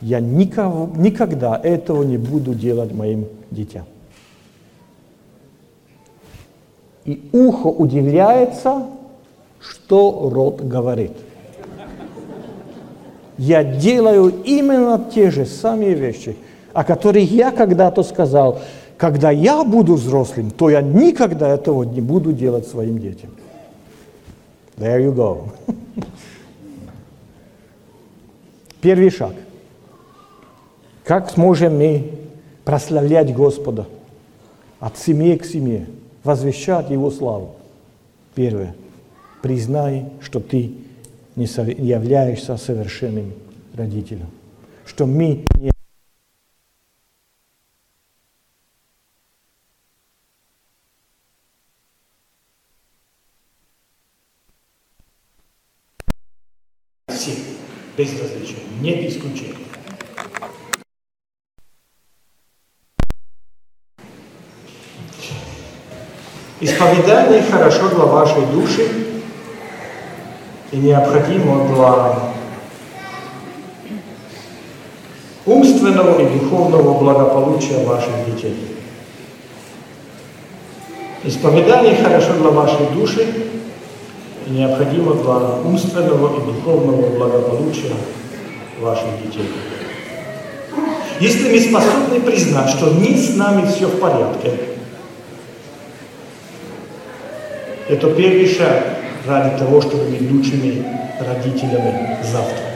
я 0.00 0.20
никого, 0.20 0.90
никогда 0.96 1.58
этого 1.62 2.02
не 2.02 2.18
буду 2.18 2.54
делать 2.54 2.92
моим 2.92 3.26
детям. 3.50 3.84
И 7.04 7.28
ухо 7.32 7.66
удивляется, 7.66 8.86
что 9.60 10.28
рот 10.32 10.60
говорит. 10.60 11.12
Я 13.38 13.64
делаю 13.64 14.32
именно 14.44 15.04
те 15.12 15.30
же 15.30 15.46
самые 15.46 15.94
вещи, 15.94 16.36
о 16.72 16.84
которых 16.84 17.30
я 17.30 17.50
когда-то 17.50 18.02
сказал, 18.02 18.60
когда 18.96 19.30
я 19.30 19.64
буду 19.64 19.94
взрослым, 19.94 20.50
то 20.50 20.70
я 20.70 20.80
никогда 20.80 21.48
этого 21.48 21.82
не 21.82 22.00
буду 22.00 22.32
делать 22.32 22.66
своим 22.66 22.98
детям. 22.98 23.30
There 24.76 25.04
you 25.04 25.14
go. 25.14 25.48
Первый 28.80 29.10
шаг. 29.10 29.34
Как 31.04 31.30
сможем 31.30 31.78
мы 31.78 32.12
прославлять 32.64 33.34
Господа 33.34 33.86
от 34.78 34.98
семьи 34.98 35.36
к 35.36 35.44
семье? 35.44 35.86
возвещать 36.24 36.90
Его 36.90 37.10
славу. 37.10 37.56
Первое. 38.34 38.74
Признай, 39.42 40.06
что 40.20 40.40
ты 40.40 40.72
не 41.36 41.44
являешься 41.44 42.56
совершенным 42.56 43.32
родителем. 43.74 44.28
Что 44.84 45.06
мы 45.06 45.46
не 45.58 45.72
безразличия, 57.96 58.56
нет 58.80 59.08
исключения. 59.10 59.56
Исповедание 66.60 67.42
хорошо 67.42 67.88
для 67.88 68.04
вашей 68.04 68.46
души 68.46 69.11
и 70.72 70.76
необходимо 70.78 71.68
для 71.68 72.32
умственного 75.44 76.20
и 76.20 76.38
духовного 76.38 76.98
благополучия 76.98 77.84
ваших 77.84 78.12
детей. 78.26 78.56
Исповедание 81.24 81.96
хорошо 81.96 82.32
для 82.34 82.50
вашей 82.50 82.86
души 82.94 83.26
и 84.46 84.50
необходимо 84.50 85.14
для 85.14 85.60
умственного 85.64 86.38
и 86.38 86.52
духовного 86.52 87.16
благополучия 87.16 87.94
ваших 88.80 89.22
детей. 89.22 89.48
Если 91.20 91.52
мы 91.52 91.60
способны 91.60 92.20
признать, 92.20 92.70
что 92.70 92.90
не 92.94 93.14
с 93.14 93.36
нами 93.36 93.66
все 93.66 93.86
в 93.86 94.00
порядке, 94.00 94.52
это 97.88 98.10
первый 98.10 98.48
шаг 98.48 99.02
ради 99.26 99.58
того, 99.58 99.80
чтобы 99.80 100.04
быть 100.04 100.30
лучшими 100.30 100.84
родителями 101.20 102.18
завтра. 102.22 102.72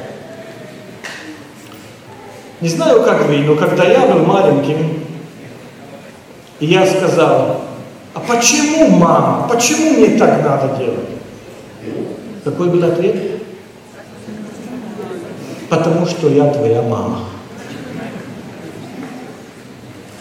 Не 2.61 2.69
знаю, 2.69 3.03
как 3.03 3.27
вы, 3.27 3.39
но 3.39 3.55
когда 3.55 3.85
я 3.85 4.07
был 4.07 4.25
маленьким, 4.25 5.05
я 6.61 6.87
сказал, 6.87 7.63
а 8.15 8.21
почему, 8.21 8.89
мама, 8.89 9.47
почему 9.49 9.91
мне 9.91 10.17
так 10.19 10.43
надо 10.43 10.77
делать? 10.77 11.11
Какой 12.45 12.69
был 12.69 12.83
ответ? 12.85 13.43
Потому 15.69 16.07
что 16.07 16.29
я 16.29 16.49
твоя 16.49 16.81
мама. 16.81 17.25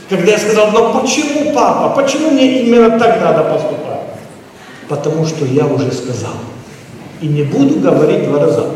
Когда 0.09 0.31
я 0.31 0.37
сказал, 0.37 0.71
но 0.71 0.99
почему, 0.99 1.53
папа, 1.53 2.01
почему 2.01 2.31
мне 2.31 2.63
именно 2.63 2.99
так 2.99 3.21
надо 3.21 3.43
поступать? 3.43 3.94
Потому 4.87 5.25
что 5.25 5.45
я 5.45 5.65
уже 5.65 5.91
сказал. 5.91 6.35
И 7.21 7.27
не 7.27 7.43
буду 7.43 7.79
говорить 7.79 8.27
два 8.27 8.39
раза. 8.39 8.71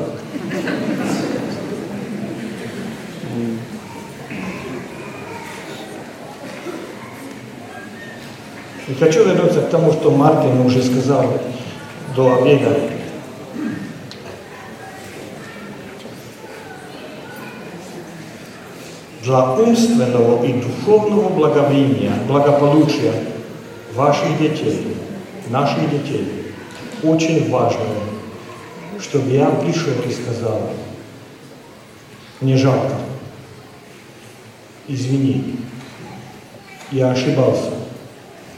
И 8.88 8.94
хочу 8.96 9.24
вернуться 9.24 9.62
к 9.62 9.70
тому, 9.70 9.92
что 9.92 10.10
Мартин 10.10 10.62
уже 10.62 10.82
сказал 10.82 11.26
до 12.16 12.38
обеда. 12.38 12.76
Для 19.24 19.54
умственного 19.54 20.44
и 20.44 20.54
духовного 20.54 21.30
благовения, 21.30 22.14
благополучия 22.28 23.14
ваших 23.94 24.40
детей, 24.40 24.98
наших 25.50 25.90
детей, 25.90 26.54
очень 27.04 27.50
важно, 27.50 27.86
чтобы 29.00 29.30
я 29.32 29.50
пришел 29.50 29.94
и 30.08 30.12
сказал, 30.12 30.72
мне 32.42 32.58
жалко, 32.58 32.96
извини, 34.88 35.58
я 36.92 37.12
ошибался 37.12 37.80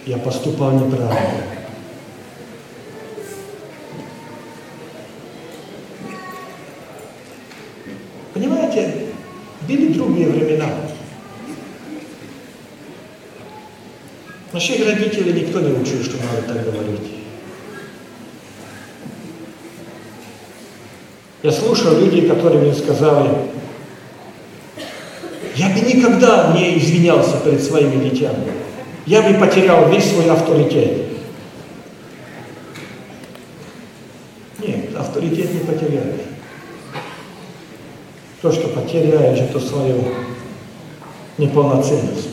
я 0.06 0.18
поступал 0.18 0.72
неправильно. 0.72 1.44
Понимаете, 8.34 9.08
были 9.68 9.94
другие 9.94 10.30
времена. 10.30 10.70
Наших 14.54 14.86
родителей 14.86 15.42
никто 15.42 15.60
не 15.60 15.72
учил, 15.72 16.04
что 16.04 16.18
надо 16.18 16.42
так 16.48 16.66
говорить. 16.66 17.12
Я 21.44 21.52
слушал 21.52 21.98
людей, 21.98 22.28
которые 22.28 22.62
мне 22.62 22.74
сказали, 22.74 23.30
я 25.56 25.70
бы 25.70 25.80
никогда 25.82 26.54
не 26.56 26.78
извинялся 26.78 27.38
перед 27.38 27.64
своими 27.64 28.04
детьми 28.04 28.30
я 29.06 29.22
бы 29.22 29.34
потерял 29.34 29.90
весь 29.90 30.10
свой 30.10 30.30
авторитет. 30.30 31.08
Нет, 34.60 34.96
авторитет 34.96 35.54
не 35.54 35.60
потеряешь. 35.60 36.22
То, 38.42 38.52
что 38.52 38.68
потеряешь, 38.70 39.40
это 39.40 39.60
свою 39.60 40.04
неполноценность. 41.38 42.31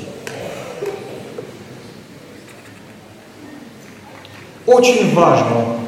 Очень 4.69 5.15
важно 5.15 5.79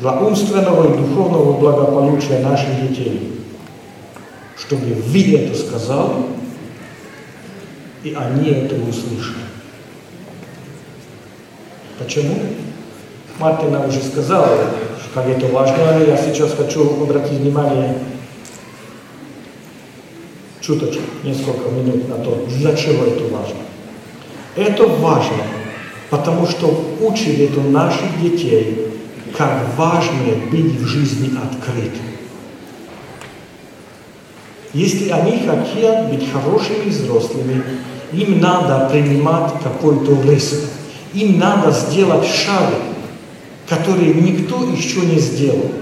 для 0.00 0.12
умственного 0.12 0.94
и 0.94 0.96
духовного 0.96 1.58
благополучия 1.58 2.38
наших 2.38 2.88
детей, 2.88 3.38
чтобы 4.56 4.94
вы 4.94 5.34
это 5.34 5.54
сказали, 5.54 6.24
и 8.02 8.14
они 8.14 8.48
это 8.48 8.76
услышали. 8.76 9.44
Почему? 11.98 12.34
Мартина 13.38 13.86
уже 13.86 14.02
сказала, 14.02 14.56
как 15.12 15.26
это 15.26 15.46
важно, 15.48 16.02
я 16.02 16.16
сейчас 16.16 16.54
хочу 16.54 17.02
обратить 17.02 17.40
внимание 17.40 17.98
чуточку, 20.62 21.02
несколько 21.22 21.68
минут 21.68 22.08
на 22.08 22.16
то, 22.24 22.42
для 22.46 22.74
чего 22.74 23.04
это 23.04 23.24
важно. 23.24 23.58
Это 24.56 24.86
важно, 24.86 25.42
потому 26.10 26.46
что 26.46 26.96
учит 27.00 27.38
это 27.40 27.60
наших 27.60 28.20
детей, 28.20 28.88
как 29.36 29.62
важно 29.76 30.34
быть 30.50 30.80
в 30.80 30.86
жизни 30.86 31.36
открытым. 31.36 32.06
Если 34.72 35.08
они 35.08 35.38
хотят 35.38 36.10
быть 36.10 36.30
хорошими 36.30 36.90
взрослыми, 36.90 37.62
им 38.12 38.40
надо 38.40 38.88
принимать 38.90 39.52
какой-то 39.62 40.20
риск. 40.30 40.66
Им 41.14 41.38
надо 41.38 41.70
сделать 41.70 42.26
шаг, 42.26 42.74
который 43.68 44.12
никто 44.14 44.64
еще 44.64 45.00
не 45.00 45.18
сделал. 45.18 45.72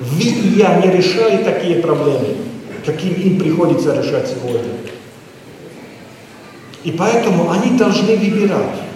Вы 0.00 0.22
и 0.22 0.58
я 0.58 0.80
не 0.80 0.90
решали 0.90 1.42
такие 1.42 1.76
проблемы, 1.76 2.36
каким 2.84 3.14
им 3.14 3.38
приходится 3.38 3.98
решать 3.98 4.28
сегодня. 4.28 4.72
И 6.84 6.90
поэтому 6.90 7.50
они 7.50 7.78
должны 7.78 8.16
выбирать. 8.16 8.91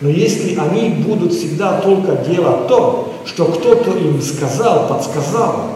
Но 0.00 0.08
если 0.08 0.58
они 0.58 0.90
будут 0.90 1.32
всегда 1.32 1.80
только 1.80 2.16
делать 2.16 2.68
то, 2.68 3.14
что 3.26 3.46
кто-то 3.46 3.90
им 3.98 4.20
сказал, 4.22 4.88
подсказал, 4.88 5.74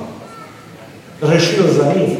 решил 1.20 1.68
за 1.68 1.92
них, 1.94 2.18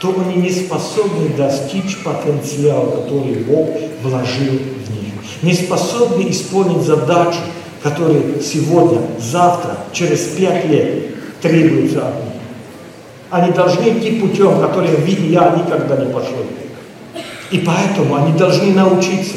то 0.00 0.14
они 0.20 0.42
не 0.42 0.50
способны 0.50 1.30
достичь 1.36 1.98
потенциала, 2.02 3.02
который 3.02 3.34
Бог 3.44 3.68
вложил 4.02 4.54
в 4.54 4.90
них. 4.90 5.12
Не 5.42 5.52
способны 5.52 6.30
исполнить 6.30 6.82
задачу, 6.82 7.38
которая 7.82 8.40
сегодня, 8.42 9.00
завтра, 9.18 9.76
через 9.92 10.20
пять 10.20 10.66
лет 10.66 11.40
требуется 11.40 12.08
от 12.08 12.14
них. 12.24 12.32
Они 13.30 13.52
должны 13.52 13.98
идти 13.98 14.20
путем, 14.20 14.60
который 14.60 14.90
и 14.90 15.32
я 15.32 15.50
никогда 15.50 15.96
не 15.96 16.12
пошли. 16.12 16.36
И 17.50 17.58
поэтому 17.58 18.16
они 18.16 18.32
должны 18.36 18.72
научиться, 18.72 19.34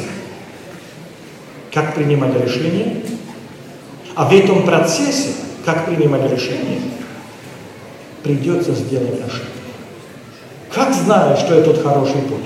как 1.72 1.94
принимать 1.94 2.34
решения, 2.40 3.02
а 4.14 4.28
в 4.28 4.32
этом 4.32 4.64
процессе, 4.64 5.30
как 5.64 5.86
принимать 5.86 6.30
решения, 6.30 6.80
придется 8.22 8.72
сделать 8.72 9.20
ошибку. 9.20 9.46
Как 10.72 10.94
знаю, 10.94 11.36
что 11.36 11.54
я 11.54 11.62
тот 11.62 11.82
хороший 11.82 12.22
путь? 12.22 12.44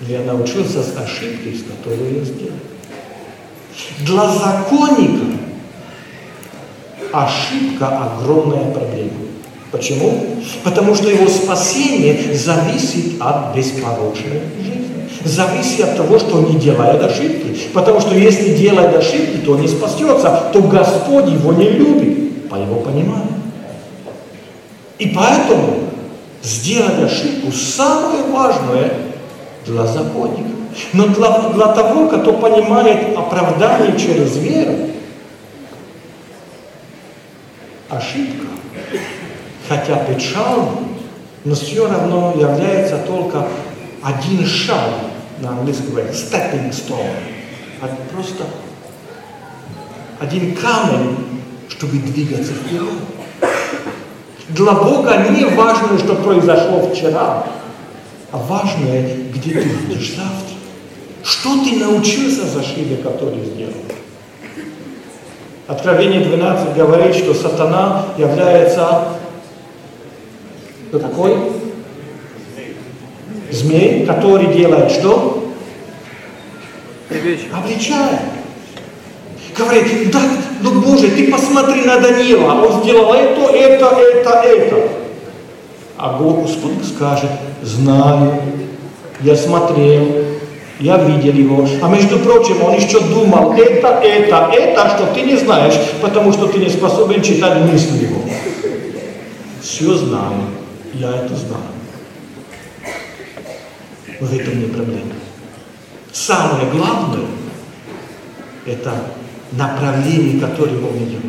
Я 0.00 0.20
научился 0.20 0.82
с 0.82 0.96
ошибки, 0.96 1.56
с 1.56 1.64
которой 1.64 2.18
я 2.18 2.24
сделал. 2.24 2.52
Для 4.00 4.26
законника 4.28 5.38
ошибка 7.12 7.88
огромная 7.88 8.70
проблема. 8.72 9.12
Почему? 9.74 10.36
Потому 10.62 10.94
что 10.94 11.10
его 11.10 11.28
спасение 11.28 12.32
зависит 12.32 13.20
от 13.20 13.56
беспорочной 13.56 14.42
жизни. 14.56 15.08
Зависит 15.24 15.80
от 15.80 15.96
того, 15.96 16.16
что 16.20 16.36
он 16.36 16.50
не 16.50 16.60
делает 16.60 17.02
ошибки. 17.02 17.58
Потому 17.72 17.98
что 17.98 18.14
если 18.14 18.54
делает 18.54 18.94
ошибки, 18.94 19.38
то 19.38 19.54
он 19.54 19.62
не 19.62 19.66
спасется, 19.66 20.44
то 20.52 20.62
Господь 20.62 21.28
его 21.28 21.52
не 21.54 21.70
любит, 21.70 22.48
по 22.48 22.54
его 22.54 22.76
пониманию. 22.76 23.34
И 25.00 25.08
поэтому 25.08 25.80
сделать 26.40 27.02
ошибку 27.02 27.50
самое 27.50 28.22
важное 28.30 28.92
для 29.66 29.86
законника. 29.86 30.50
Но 30.92 31.08
для, 31.08 31.48
для 31.48 31.66
того, 31.74 32.06
кто 32.06 32.32
понимает 32.34 33.16
оправдание 33.16 33.98
через 33.98 34.36
веру, 34.36 34.90
ошибка, 37.90 38.46
хотя 39.68 39.96
печально, 40.04 40.70
но 41.44 41.54
все 41.54 41.88
равно 41.88 42.34
является 42.38 42.98
только 42.98 43.46
один 44.02 44.46
шаг, 44.46 44.90
на 45.40 45.50
английском 45.50 45.90
говорят, 45.90 46.14
stepping 46.14 46.70
stone, 46.70 47.16
а 47.80 47.88
просто 48.12 48.44
один 50.20 50.54
камень, 50.54 51.16
чтобы 51.68 51.98
двигаться 51.98 52.52
вперед. 52.52 52.88
Для 54.50 54.72
Бога 54.72 55.26
не 55.30 55.44
важно, 55.46 55.98
что 55.98 56.14
произошло 56.16 56.88
вчера, 56.88 57.46
а 58.30 58.36
важное, 58.36 59.16
где 59.32 59.50
ты 59.50 59.68
будешь 59.68 60.10
завтра. 60.10 60.54
Что 61.24 61.64
ты 61.64 61.76
научился 61.76 62.46
за 62.46 62.60
ошибки, 62.60 62.96
которые 62.96 63.44
сделал? 63.46 63.72
Откровение 65.66 66.20
12 66.20 66.76
говорит, 66.76 67.16
что 67.16 67.32
сатана 67.32 68.04
является 68.18 69.08
кто 70.94 71.08
такой? 71.08 71.36
Змей, 73.50 74.06
который 74.06 74.54
делает 74.54 74.92
что? 74.92 75.48
Обличает. 77.52 78.20
Говорит, 79.56 80.10
да, 80.12 80.20
ну 80.62 80.80
Боже, 80.80 81.08
ты 81.08 81.32
посмотри 81.32 81.82
на 81.82 81.98
Данила, 81.98 82.52
он 82.52 82.82
сделал 82.82 83.12
это, 83.12 83.40
это, 83.40 83.86
это, 83.86 84.30
это. 84.30 84.88
А 85.96 86.18
Господь 86.20 86.84
скажет, 86.84 87.30
знаю, 87.62 88.40
я 89.20 89.36
смотрел, 89.36 90.06
я 90.80 90.98
видел 90.98 91.32
его. 91.32 91.68
А 91.82 91.88
между 91.88 92.18
прочим, 92.18 92.62
он 92.62 92.74
еще 92.74 93.00
думал, 93.00 93.52
это, 93.54 94.00
это, 94.02 94.50
это, 94.52 94.88
что 94.96 95.06
ты 95.14 95.22
не 95.22 95.36
знаешь, 95.36 95.74
потому 96.00 96.32
что 96.32 96.46
ты 96.46 96.58
не 96.58 96.68
способен 96.68 97.22
читать 97.22 97.60
мысли 97.62 98.04
его. 98.04 98.20
Все 99.62 99.94
знаю, 99.94 100.34
я 100.94 101.10
это 101.10 101.34
знаю. 101.34 101.64
В 104.20 104.32
этом 104.32 104.70
проблема. 104.70 105.12
Самое 106.12 106.70
главное, 106.70 107.26
это 108.66 108.92
направление, 109.52 110.40
которое 110.40 110.76
он 110.76 110.96
идет. 110.98 111.20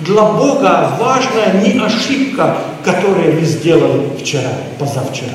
Для 0.00 0.22
Бога 0.22 0.96
важна 0.98 1.62
не 1.62 1.78
ошибка, 1.78 2.56
которую 2.84 3.38
вы 3.38 3.44
сделали 3.44 4.16
вчера, 4.18 4.50
позавчера. 4.78 5.34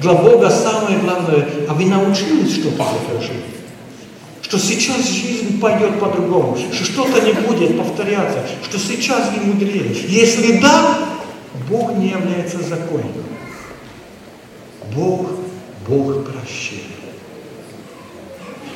Для 0.00 0.14
Бога 0.14 0.50
самое 0.50 0.98
главное, 0.98 1.46
а 1.68 1.74
вы 1.74 1.84
научились 1.86 2.56
что-то 2.56 2.82
из 2.82 3.08
этой 3.08 3.18
ошибки? 3.18 3.54
Что 4.42 4.58
сейчас 4.58 5.08
жизнь 5.08 5.60
пойдет 5.60 5.98
по-другому, 5.98 6.56
что 6.72 6.84
что-то 6.84 7.20
не 7.20 7.32
будет 7.32 7.78
повторяться, 7.78 8.38
что 8.62 8.78
сейчас 8.78 9.30
вы 9.34 9.44
мудрее. 9.44 9.94
Если 10.08 10.60
да, 10.60 10.98
Бог 11.68 11.96
не 11.96 12.08
является 12.08 12.58
законником. 12.62 13.24
Бог, 14.94 15.30
Бог 15.86 16.24
прощения. 16.24 16.82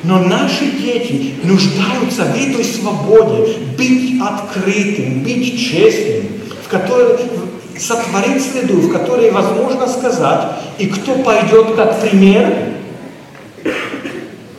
Но 0.03 0.19
наши 0.19 0.71
дети 0.71 1.35
нуждаются 1.43 2.23
в 2.23 2.35
этой 2.35 2.63
свободе, 2.63 3.57
быть 3.77 4.21
открытым, 4.21 5.23
быть 5.23 5.59
честным, 5.59 6.41
в 6.63 6.69
которой 6.69 7.17
сотворить 7.77 8.43
среду, 8.43 8.77
в 8.77 8.91
которой 8.91 9.31
возможно 9.31 9.87
сказать, 9.87 10.51
и 10.77 10.87
кто 10.87 11.15
пойдет 11.19 11.75
как 11.75 11.99
пример, 12.01 12.75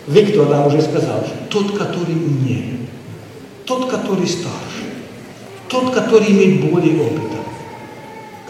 Виктор 0.06 0.48
нам 0.48 0.66
уже 0.66 0.82
сказал, 0.82 1.26
тот, 1.48 1.78
который 1.78 2.14
умнее, 2.14 2.78
тот, 3.64 3.88
который 3.90 4.26
старше, 4.26 4.84
тот, 5.68 5.94
который 5.94 6.30
имеет 6.32 6.70
более 6.70 7.00
опыта, 7.00 7.39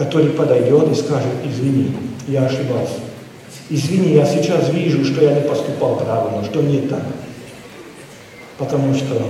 который 0.01 0.31
подойдет 0.31 0.91
и 0.91 0.95
скажет, 0.95 1.29
извини, 1.45 1.95
я 2.27 2.47
ошибался. 2.47 3.01
Извини, 3.69 4.15
я 4.15 4.25
сейчас 4.25 4.71
вижу, 4.71 5.05
что 5.05 5.23
я 5.23 5.35
не 5.35 5.47
поступал 5.47 5.97
правильно, 5.97 6.43
что 6.43 6.63
не 6.63 6.81
так. 6.89 7.03
Потому 8.57 8.95
что 8.95 9.23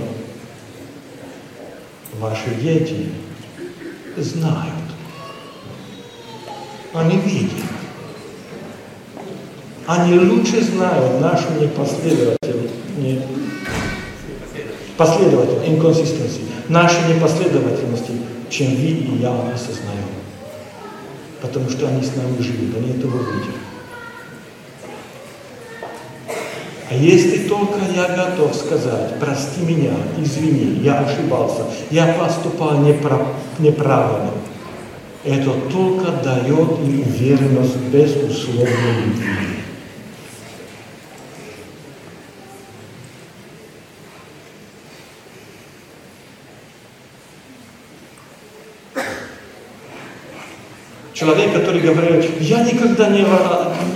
ваши 2.20 2.54
дети 2.62 3.08
знают. 4.16 4.68
Они 6.94 7.16
видят. 7.16 7.50
Они 9.88 10.20
лучше 10.20 10.62
знают 10.62 11.20
нашу 11.20 11.46
непоследовательность, 11.60 12.74
не, 12.96 13.20
последовательность, 14.96 15.68
инконсистенции, 15.68 16.42
наши 16.68 16.94
непоследовательности, 17.12 18.12
чем 18.48 18.68
вы 18.68 18.86
и 18.86 19.18
я 19.20 19.30
осознаем. 19.52 20.09
Потому 21.40 21.70
что 21.70 21.88
они 21.88 22.02
с 22.02 22.14
нами 22.16 22.40
живут, 22.40 22.76
они 22.76 22.98
этого 22.98 23.18
видят. 23.18 23.54
А 26.90 26.94
если 26.94 27.48
только 27.48 27.78
я 27.94 28.08
готов 28.16 28.54
сказать, 28.54 29.14
прости 29.20 29.60
меня, 29.60 29.92
извини, 30.18 30.80
я 30.82 30.98
ошибался, 30.98 31.62
я 31.90 32.14
поступал 32.14 32.80
неправ, 32.80 33.28
неправильно, 33.60 34.32
это 35.24 35.52
только 35.70 36.10
дает 36.10 36.80
им 36.80 37.02
уверенность 37.02 37.76
безусловной 37.92 39.04
любви. 39.06 39.59
Человек, 51.20 51.52
который 51.52 51.82
говорит, 51.82 52.40
я 52.40 52.64
никогда 52.64 53.10
не, 53.10 53.26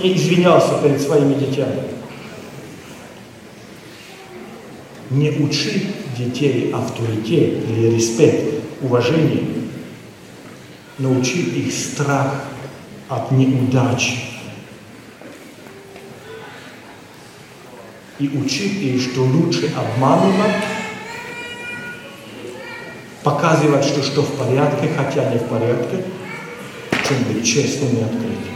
не 0.03 0.15
извинялся 0.15 0.77
перед 0.83 1.01
своими 1.01 1.33
детьми. 1.33 1.65
не 5.09 5.31
учит 5.31 5.83
детей 6.15 6.71
авторитет 6.71 7.63
или 7.69 7.95
респект, 7.95 8.63
уважение, 8.81 9.43
научит 10.99 11.53
их 11.53 11.73
страх 11.73 12.43
от 13.09 13.31
неудачи. 13.31 14.17
И 18.19 18.29
учит 18.37 18.71
их, 18.81 19.01
что 19.01 19.23
лучше 19.23 19.73
обманывать, 19.75 20.63
показывать, 23.23 23.83
что 23.83 24.03
что 24.03 24.21
в 24.21 24.37
порядке, 24.37 24.89
хотя 24.95 25.31
не 25.31 25.39
в 25.39 25.45
порядке, 25.45 26.05
чем 27.07 27.17
быть 27.23 27.45
честным 27.45 27.89
и 27.97 28.03
открытым. 28.03 28.55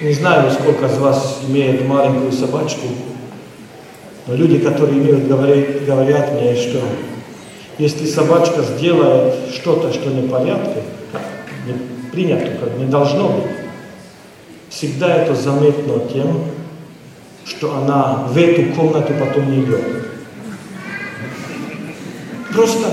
Не 0.00 0.12
знаю, 0.12 0.50
сколько 0.52 0.86
из 0.86 0.98
вас 0.98 1.40
имеет 1.48 1.86
маленькую 1.86 2.32
собачку, 2.32 2.86
но 4.26 4.34
люди, 4.34 4.58
которые 4.58 4.98
имеют, 4.98 5.26
говорят, 5.26 5.84
говорят 5.84 6.34
мне, 6.34 6.54
что 6.54 6.80
если 7.78 8.06
собачка 8.06 8.62
сделает 8.62 9.34
что-то, 9.54 9.92
что 9.92 10.10
не 10.10 10.22
в 10.22 10.30
порядке, 10.30 10.82
не 11.66 12.10
принято, 12.10 12.50
как 12.60 12.76
не 12.76 12.84
должно 12.84 13.28
быть, 13.28 13.50
всегда 14.68 15.16
это 15.16 15.34
заметно 15.34 16.00
тем, 16.12 16.44
что 17.44 17.74
она 17.74 18.26
в 18.28 18.36
эту 18.36 18.74
комнату 18.74 19.14
потом 19.18 19.50
не 19.50 19.64
идет. 19.64 19.82
Просто 22.52 22.88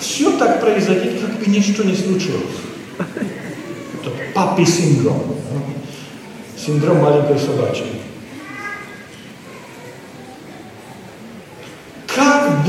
все 0.00 0.36
так 0.38 0.60
произойдет, 0.60 1.20
как 1.20 1.38
бы 1.38 1.46
ничто 1.46 1.84
не 1.84 1.94
случилось. 1.94 2.56
Это 2.98 4.10
папи 4.34 4.64
синдром. 4.64 5.36
Синдром 6.56 6.98
маленькой 6.98 7.38
собачки. 7.38 8.00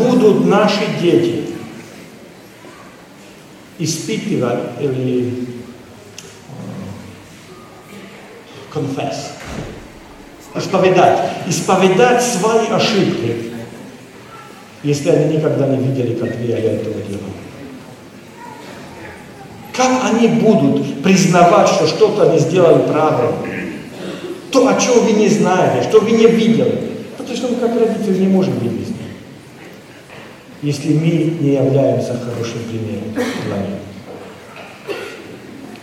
будут 0.01 0.45
наши 0.45 0.85
дети 0.99 1.47
испытывать 3.77 4.79
или 4.79 5.47
confess, 8.73 9.15
исповедать, 10.55 11.31
исповедать 11.47 12.23
свои 12.23 12.67
ошибки, 12.67 13.51
если 14.83 15.09
они 15.09 15.35
никогда 15.35 15.67
не 15.67 15.77
видели, 15.77 16.15
как 16.15 16.29
я 16.39 16.57
этого 16.57 16.95
делал. 17.07 17.31
Как 19.73 20.13
они 20.13 20.27
будут 20.27 21.01
признавать, 21.03 21.67
что 21.69 21.87
что-то 21.87 22.29
они 22.29 22.39
сделали 22.39 22.81
правильно? 22.87 23.33
То, 24.51 24.67
о 24.67 24.79
чем 24.79 25.05
вы 25.05 25.13
не 25.13 25.29
знаете, 25.29 25.87
что 25.87 26.01
вы 26.01 26.11
не 26.11 26.27
видели. 26.27 26.89
Потому 27.17 27.37
что 27.37 27.47
мы 27.47 27.55
как 27.55 27.79
родители 27.79 28.19
не 28.19 28.27
можем 28.27 28.57
видеть 28.59 28.91
если 30.61 30.93
мы 30.93 31.09
не 31.39 31.53
являемся 31.55 32.19
хорошим 32.19 32.59
примером 32.69 33.13
для 33.13 33.57
них. 33.57 33.79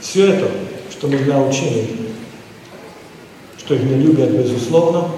Все 0.01 0.33
это, 0.35 0.49
что 0.91 1.09
мы 1.09 1.19
научили, 1.21 1.89
что 3.59 3.75
их 3.75 3.83
не 3.83 3.97
любят 3.97 4.31
безусловно, 4.31 5.09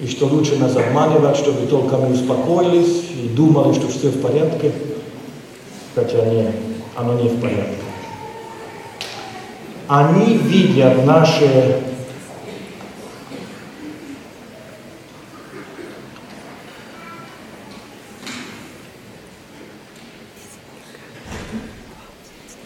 и 0.00 0.06
что 0.06 0.26
лучше 0.26 0.56
нас 0.56 0.76
обманывать, 0.76 1.36
чтобы 1.36 1.66
только 1.66 1.96
мы 1.96 2.12
успокоились 2.12 3.10
и 3.10 3.28
думали, 3.28 3.74
что 3.74 3.88
все 3.88 4.08
в 4.08 4.20
порядке, 4.20 4.72
хотя 5.94 6.24
не, 6.24 6.52
оно 6.94 7.14
не 7.14 7.28
в 7.28 7.40
порядке. 7.40 7.74
Они 9.88 10.36
видят 10.36 11.04
наши 11.04 11.80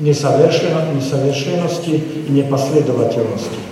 несовершенности 0.01 2.03
и 2.27 2.33
непоследовательности. 2.33 3.72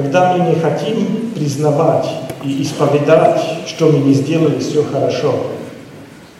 Когда 0.00 0.34
мы 0.34 0.48
не 0.48 0.54
хотим 0.54 1.30
признавать 1.34 2.08
и 2.42 2.62
исповедать, 2.62 3.38
что 3.66 3.92
мы 3.92 3.98
не 3.98 4.14
сделали 4.14 4.58
все 4.58 4.82
хорошо, 4.82 5.48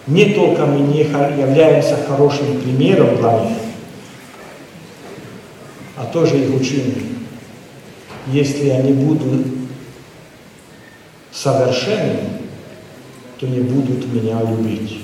не 0.06 0.32
только 0.32 0.64
мы 0.64 0.80
не 0.80 1.00
являемся 1.00 1.98
хорошим 2.08 2.58
примером 2.62 3.18
для 3.18 3.40
них, 3.40 3.58
а 5.98 6.06
тоже 6.06 6.38
их 6.38 6.58
учим. 6.58 6.94
Если 8.28 8.70
они 8.70 8.94
будут 8.94 9.46
совершенны, 11.30 12.20
то 13.38 13.46
не 13.46 13.60
будут 13.60 14.10
меня 14.10 14.38
любить. 14.40 15.00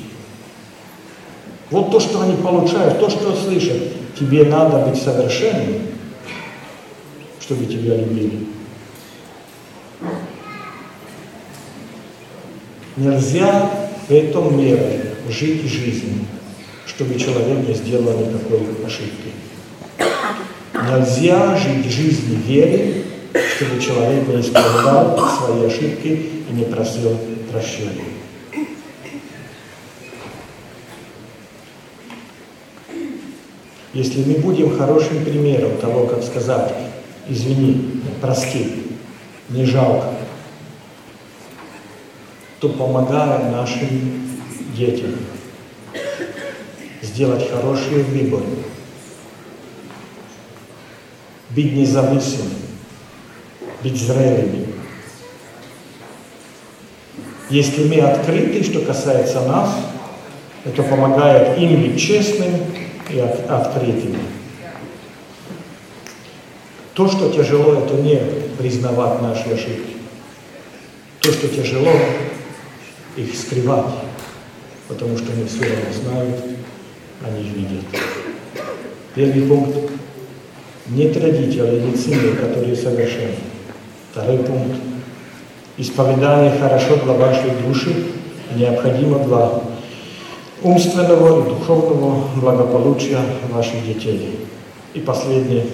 Вот 1.70 1.90
то, 1.90 2.00
что 2.00 2.22
они 2.22 2.36
получают, 2.36 3.00
то, 3.00 3.10
что 3.10 3.34
слышат. 3.34 3.82
Тебе 4.18 4.44
надо 4.44 4.78
быть 4.78 4.98
совершенным, 4.98 5.95
чтобы 7.46 7.66
тебя 7.66 7.96
любили. 7.96 8.44
Нельзя 12.96 13.70
в 14.08 14.12
этом 14.12 14.58
мире 14.58 15.14
жить 15.28 15.62
жизнью, 15.62 16.24
чтобы 16.86 17.16
человек 17.16 17.68
не 17.68 17.74
сделал 17.74 18.18
никакой 18.18 18.62
ошибки. 18.84 19.30
Нельзя 20.74 21.56
жить 21.56 21.84
жизнью 21.84 22.40
веры, 22.44 23.04
чтобы 23.56 23.80
человек 23.80 24.26
не 24.26 24.40
исправлял 24.40 25.16
свои 25.38 25.66
ошибки 25.66 26.30
и 26.48 26.52
не 26.52 26.64
просил 26.64 27.16
прощения. 27.52 28.06
Если 33.94 34.24
мы 34.24 34.34
будем 34.40 34.76
хорошим 34.76 35.24
примером 35.24 35.78
того, 35.78 36.06
как 36.06 36.24
сказать, 36.24 36.85
извини, 37.28 38.02
прости, 38.20 38.82
не 39.50 39.64
жалко, 39.64 40.14
то 42.60 42.68
помогаем 42.70 43.52
нашим 43.52 43.88
детям 44.76 45.14
сделать 47.02 47.50
хороший 47.50 48.02
выбор, 48.02 48.42
быть 51.50 51.72
независимым, 51.72 52.52
быть 53.82 53.96
зрелыми. 53.96 54.66
Если 57.48 57.84
мы 57.88 58.00
открыты, 58.00 58.64
что 58.64 58.80
касается 58.80 59.40
нас, 59.42 59.70
это 60.64 60.82
помогает 60.82 61.58
им 61.58 61.80
быть 61.80 62.00
честным 62.00 62.52
и 63.08 63.20
от, 63.20 63.48
открытыми. 63.48 64.35
То, 66.96 67.06
что 67.08 67.30
тяжело, 67.30 67.74
это 67.74 67.94
не 67.96 68.18
признавать 68.56 69.20
наши 69.20 69.50
ошибки. 69.50 69.96
То, 71.20 71.30
что 71.30 71.46
тяжело, 71.46 71.92
их 73.16 73.34
скрывать, 73.34 73.92
потому 74.88 75.18
что 75.18 75.30
они 75.30 75.44
все 75.44 75.60
равно 75.60 75.92
знают, 75.92 76.36
они 77.22 77.46
их 77.46 77.54
видят. 77.54 77.84
Первый 79.14 79.42
пункт. 79.42 79.92
Нет 80.86 81.14
родителей, 81.18 81.82
нет 81.82 82.00
семьи, 82.00 82.32
которые 82.34 82.74
совершенны. 82.74 83.34
Второй 84.12 84.38
пункт. 84.38 84.76
Исповедание 85.76 86.58
хорошо 86.58 86.96
для 86.96 87.12
вашей 87.12 87.50
души, 87.66 88.06
необходимо 88.54 89.18
для 89.18 89.50
умственного 90.62 91.44
и 91.44 91.48
духовного 91.50 92.26
благополучия 92.36 93.20
ваших 93.50 93.84
детей. 93.84 94.38
И 94.94 95.00
последнее. 95.00 95.66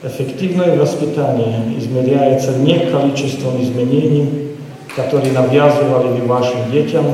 Эффективное 0.00 0.78
воспитание 0.78 1.76
измеряется 1.76 2.56
не 2.58 2.78
количеством 2.88 3.60
изменений, 3.60 4.54
которые 4.94 5.32
навязывали 5.32 6.20
вы 6.20 6.26
вашим 6.26 6.70
детям, 6.70 7.04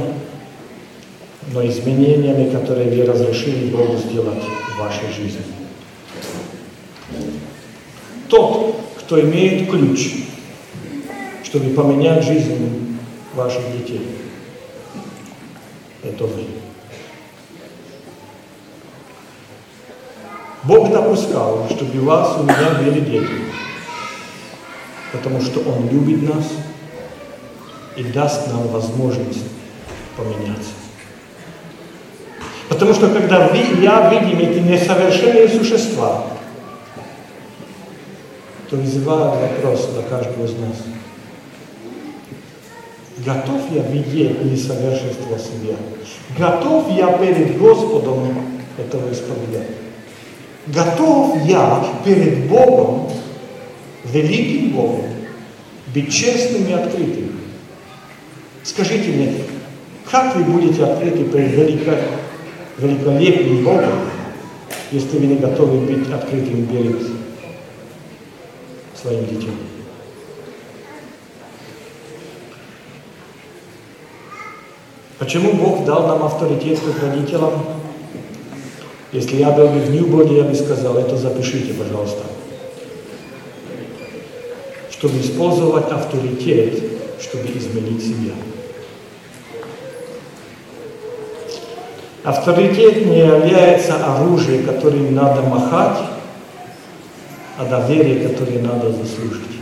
но 1.54 1.66
изменениями, 1.66 2.50
которые 2.50 2.90
вы 2.90 3.06
разрешили 3.06 3.70
Богу 3.70 3.96
сделать 3.96 4.42
в 4.74 4.78
вашей 4.78 5.08
жизни. 5.16 5.40
Тот, 8.28 8.76
кто 8.98 9.18
имеет 9.18 9.70
ключ, 9.70 10.26
чтобы 11.42 11.70
поменять 11.70 12.22
жизнь 12.22 12.98
ваших 13.34 13.62
детей– 13.78 14.06
это 16.02 16.24
вы. 16.24 16.63
Бог 20.64 20.90
допускал, 20.90 21.66
чтобы 21.70 21.98
у 22.00 22.04
вас, 22.04 22.38
у 22.38 22.42
меня 22.42 22.70
были 22.78 23.00
дети, 23.00 23.30
потому 25.12 25.40
что 25.40 25.60
Он 25.60 25.88
любит 25.88 26.22
нас 26.22 26.44
и 27.96 28.02
даст 28.04 28.48
нам 28.48 28.68
возможность 28.68 29.44
поменяться. 30.16 30.70
Потому 32.68 32.94
что 32.94 33.08
когда 33.10 33.48
вы, 33.48 33.58
я 33.82 34.10
видим 34.10 34.38
эти 34.38 34.58
несовершенные 34.58 35.48
существа, 35.48 36.24
то 38.70 38.76
вызывает 38.76 39.40
вопрос 39.40 39.86
для 39.92 40.02
каждого 40.02 40.44
из 40.44 40.52
нас– 40.52 40.76
Готов 43.18 43.60
я 43.70 43.82
видеть 43.82 44.44
несовершенство 44.44 45.38
себя? 45.38 45.76
Готов 46.36 46.90
я 46.90 47.16
перед 47.16 47.56
Господом 47.58 48.36
этого 48.76 49.12
исповедать? 49.12 49.83
Готов 50.66 51.44
я 51.44 51.84
перед 52.04 52.48
Богом, 52.48 53.10
великим 54.04 54.70
Богом, 54.70 55.04
быть 55.92 56.10
честным 56.10 56.66
и 56.66 56.72
открытым? 56.72 57.32
Скажите 58.62 59.10
мне, 59.10 59.34
как 60.10 60.34
вы 60.34 60.44
будете 60.44 60.84
открыты 60.84 61.24
перед 61.24 61.50
велико, 61.50 61.92
великолепным 62.78 63.62
Богом, 63.62 63.92
если 64.90 65.18
вы 65.18 65.26
не 65.26 65.36
готовы 65.36 65.80
быть 65.80 66.10
открытым 66.10 66.66
перед 66.66 66.96
своим 68.94 69.26
детям? 69.26 69.54
Почему 75.18 75.52
Бог 75.52 75.84
дал 75.84 76.06
нам 76.08 76.24
авторитет 76.24 76.80
как 76.80 77.02
родителям? 77.02 77.52
Если 79.14 79.36
я 79.36 79.52
был 79.52 79.68
бы 79.68 79.78
в 79.78 79.90
Ньюборне, 79.92 80.38
я 80.38 80.42
бы 80.42 80.56
сказал, 80.56 80.98
это 80.98 81.16
запишите, 81.16 81.72
пожалуйста. 81.72 82.24
Чтобы 84.90 85.20
использовать 85.20 85.88
авторитет, 85.92 86.82
чтобы 87.20 87.44
изменить 87.56 88.02
себя. 88.02 88.32
Авторитет 92.24 93.06
не 93.06 93.20
является 93.20 93.94
оружием, 94.04 94.64
которым 94.64 95.14
надо 95.14 95.42
махать, 95.42 95.98
а 97.56 97.66
доверие, 97.66 98.28
которое 98.28 98.58
надо 98.58 98.90
заслужить. 98.90 99.60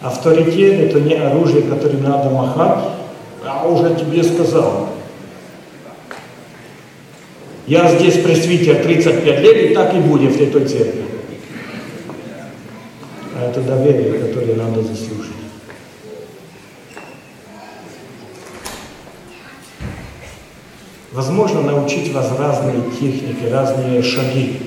Авторитет– 0.00 0.80
это 0.80 0.98
не 0.98 1.12
оружие, 1.12 1.60
которым 1.60 2.04
надо 2.04 2.30
махать, 2.30 2.84
а 3.44 3.68
уже 3.68 3.94
тебе 3.96 4.24
сказал. 4.24 4.83
Я 7.66 7.96
здесь 7.98 8.22
пресвитер 8.22 8.82
35 8.82 9.40
лет, 9.40 9.70
и 9.70 9.74
так 9.74 9.94
и 9.94 9.98
будем 9.98 10.32
в 10.32 10.40
этой 10.40 10.66
церкви. 10.66 11.04
А 13.34 13.48
это 13.48 13.62
доверие, 13.62 14.18
которое 14.18 14.54
надо 14.54 14.82
заслужить. 14.82 15.32
Возможно 21.12 21.62
научить 21.62 22.12
вас 22.12 22.32
разные 22.38 22.82
техники, 22.90 23.46
разные 23.50 24.02
шаги, 24.02 24.58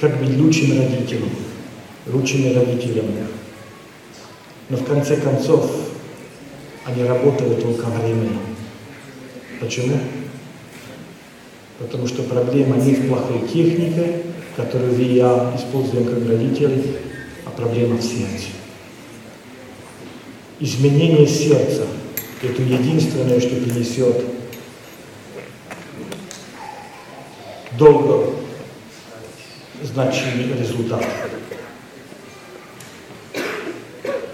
как 0.00 0.18
быть 0.18 0.36
лучшим 0.36 0.78
родителем, 0.78 1.30
лучшими 2.06 2.54
родителями. 2.54 3.26
Но 4.68 4.76
в 4.76 4.84
конце 4.84 5.16
концов, 5.16 5.68
они 6.84 7.02
работают 7.02 7.62
только 7.62 7.86
временно. 7.86 8.38
Почему? 9.58 9.98
Потому 11.78 12.06
что 12.06 12.22
проблема 12.22 12.76
не 12.76 12.94
в 12.94 13.08
плохой 13.08 13.46
технике, 13.46 14.22
которую 14.56 14.94
вы 14.94 15.02
и 15.02 15.16
я 15.16 15.52
используем 15.56 16.06
как 16.06 16.26
родители, 16.26 16.82
а 17.44 17.50
проблема 17.50 17.96
в 17.96 18.02
сердце. 18.02 18.48
Изменение 20.58 21.26
сердца 21.26 21.82
это 22.42 22.62
единственное, 22.62 23.40
что 23.40 23.56
принесет 23.56 24.24
долго 27.78 28.30
значимый 29.82 30.58
результат. 30.58 31.04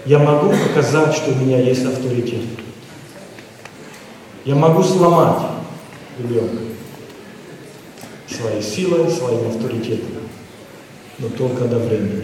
Я 0.05 0.19
могу 0.19 0.53
показать, 0.67 1.13
что 1.15 1.31
у 1.31 1.35
меня 1.35 1.59
есть 1.59 1.85
авторитет. 1.85 2.41
Я 4.45 4.55
могу 4.55 4.83
сломать 4.83 5.43
ребенка 6.19 6.72
своей 8.33 8.61
силой, 8.61 9.09
своим 9.09 9.47
авторитетом, 9.47 10.11
но 11.19 11.29
только 11.29 11.65
до 11.65 11.79
времени. 11.79 12.23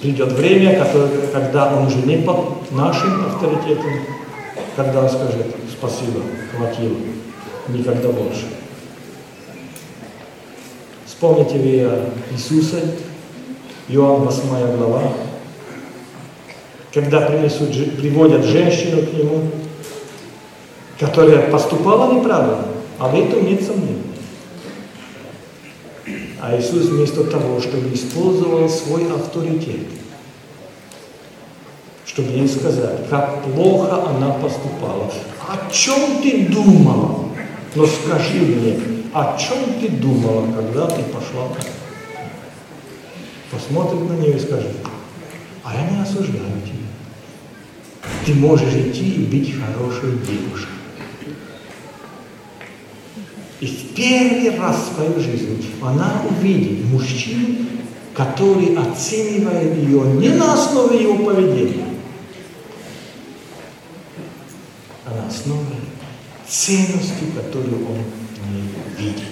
Придет 0.00 0.32
время, 0.32 0.78
которое, 0.78 1.26
когда 1.32 1.76
он 1.76 1.86
уже 1.86 1.98
не 1.98 2.18
под 2.18 2.70
нашим 2.72 3.26
авторитетом, 3.26 3.92
когда 4.76 5.02
он 5.02 5.08
скажет 5.08 5.46
спасибо, 5.70 6.20
хватило, 6.54 6.96
никогда 7.68 8.08
больше. 8.08 8.46
Вспомните 11.06 11.58
вы 11.58 12.34
Иисуса, 12.34 12.80
Иоанн 13.88 14.22
8 14.22 14.76
глава, 14.76 15.02
когда 16.92 17.20
принесут, 17.20 17.70
приводят 17.96 18.44
женщину 18.44 19.06
к 19.06 19.12
нему, 19.12 19.42
которая 20.98 21.50
поступала 21.50 22.12
неправильно, 22.12 22.64
а 22.98 23.08
в 23.08 23.18
этом 23.18 23.46
нет 23.46 23.62
сомнений. 23.62 24.11
А 26.42 26.58
Иисус 26.58 26.86
вместо 26.86 27.22
того, 27.22 27.60
чтобы 27.60 27.94
использовал 27.94 28.68
свой 28.68 29.08
авторитет, 29.14 29.86
чтобы 32.04 32.32
ей 32.32 32.48
сказать, 32.48 33.08
как 33.08 33.44
плохо 33.44 34.08
она 34.08 34.30
поступала. 34.30 35.08
О 35.46 35.70
чем 35.70 36.20
ты 36.20 36.48
думала? 36.48 37.26
Но 37.76 37.86
скажи 37.86 38.40
мне, 38.40 38.76
о 39.14 39.38
чем 39.38 39.56
ты 39.80 39.88
думала, 39.88 40.52
когда 40.52 40.88
ты 40.88 41.04
пошла 41.04 41.46
так? 41.56 41.66
Посмотрит 43.52 44.10
на 44.10 44.14
нее 44.14 44.36
и 44.36 44.40
скажет, 44.40 44.72
а 45.62 45.74
я 45.76 45.90
не 45.90 46.02
осуждаю 46.02 46.60
тебя. 46.64 48.08
Ты 48.26 48.34
можешь 48.34 48.74
идти 48.74 49.14
и 49.14 49.26
быть 49.26 49.54
хорошей 49.60 50.18
девушкой. 50.26 50.81
И 53.62 53.66
в 53.66 53.94
первый 53.94 54.58
раз 54.58 54.76
в 54.76 54.94
свою 54.96 55.20
жизнь 55.20 55.64
она 55.80 56.24
увидит 56.28 56.84
мужчину, 56.86 57.58
который 58.12 58.74
оценивает 58.74 59.78
ее 59.78 60.00
не 60.16 60.30
на 60.30 60.54
основе 60.54 61.00
его 61.00 61.24
поведения, 61.24 61.86
а 65.06 65.14
на 65.14 65.28
основе 65.28 65.76
ценности, 66.48 67.26
которую 67.36 67.86
он 67.86 67.98
не 68.50 68.62
видит. 68.98 69.28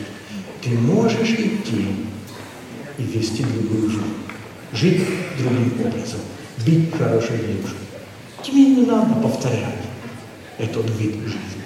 Ты 0.63 0.79
можешь 0.79 1.31
идти 1.31 1.87
и 2.99 3.03
вести 3.03 3.43
другую 3.43 3.91
жизнь, 3.91 4.15
жить 4.73 5.09
другим 5.41 5.73
образом, 5.81 6.21
быть 6.65 6.97
хорошей 6.97 7.37
девушкой. 7.37 7.81
Тебе 8.45 8.65
не 8.77 8.87
надо 8.87 9.13
повторять 9.15 9.83
этот 10.57 10.89
вид 11.01 11.17
жизни. 11.17 11.65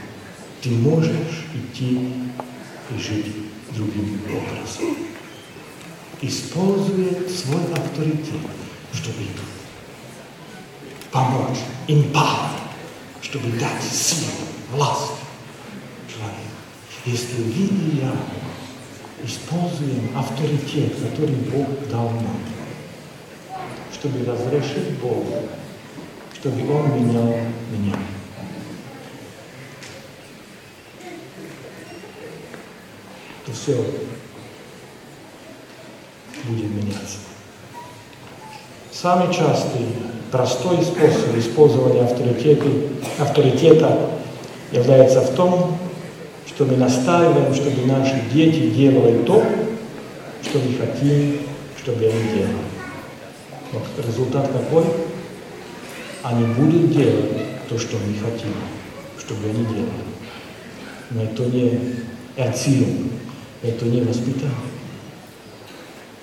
Ты 0.62 0.70
можешь 0.70 1.44
идти 1.54 2.23
и 2.90 2.98
жить 2.98 3.34
другим 3.70 4.20
образом. 4.28 4.96
Используя 6.20 7.28
свой 7.28 7.64
авторитет, 7.72 8.40
чтобы 8.92 9.24
помочь, 11.10 11.58
empower, 11.88 12.50
чтобы 13.20 13.50
дать 13.58 13.82
силу, 13.82 14.30
власть 14.72 15.12
человеку. 16.08 16.54
Если 17.04 17.42
вы 17.42 17.50
и 17.50 18.00
я 18.02 18.12
используем 19.24 20.16
авторитет, 20.16 20.94
который 20.96 21.34
Бог 21.34 21.88
дал 21.88 22.10
нам, 22.10 22.38
чтобы 23.92 24.24
разрешить 24.24 24.98
Богу, 25.00 25.48
чтобы 26.34 26.72
Он 26.72 26.94
менял 26.94 27.36
меня. 27.70 27.96
Все 33.54 33.76
будет 36.44 36.70
меняться. 36.70 37.18
Самый 38.92 39.32
частый, 39.32 39.86
простой 40.30 40.82
способ 40.82 41.36
использования 41.36 42.02
авторитета, 43.18 44.10
является 44.72 45.20
в 45.20 45.34
том, 45.34 45.78
что 46.46 46.64
мы 46.64 46.76
настаиваем, 46.76 47.54
чтобы 47.54 47.86
наши 47.86 48.20
дети 48.32 48.70
делали 48.70 49.22
то, 49.24 49.42
что 50.42 50.58
мы 50.58 50.74
хотим, 50.76 51.40
чтобы 51.80 52.06
они 52.06 52.28
делали. 52.34 52.56
Но 53.72 53.80
результат 54.06 54.48
какой? 54.48 54.84
Они 56.22 56.44
будут 56.54 56.92
делать 56.92 57.68
то, 57.68 57.78
что 57.78 57.96
мы 57.96 58.14
хотим, 58.14 58.54
чтобы 59.18 59.48
они 59.48 59.64
делали. 59.66 60.04
Но 61.10 61.22
это 61.22 61.42
не 61.44 61.94
erziehung, 62.36 63.23
это 63.64 63.86
не 63.86 64.02
воспитание. 64.02 64.54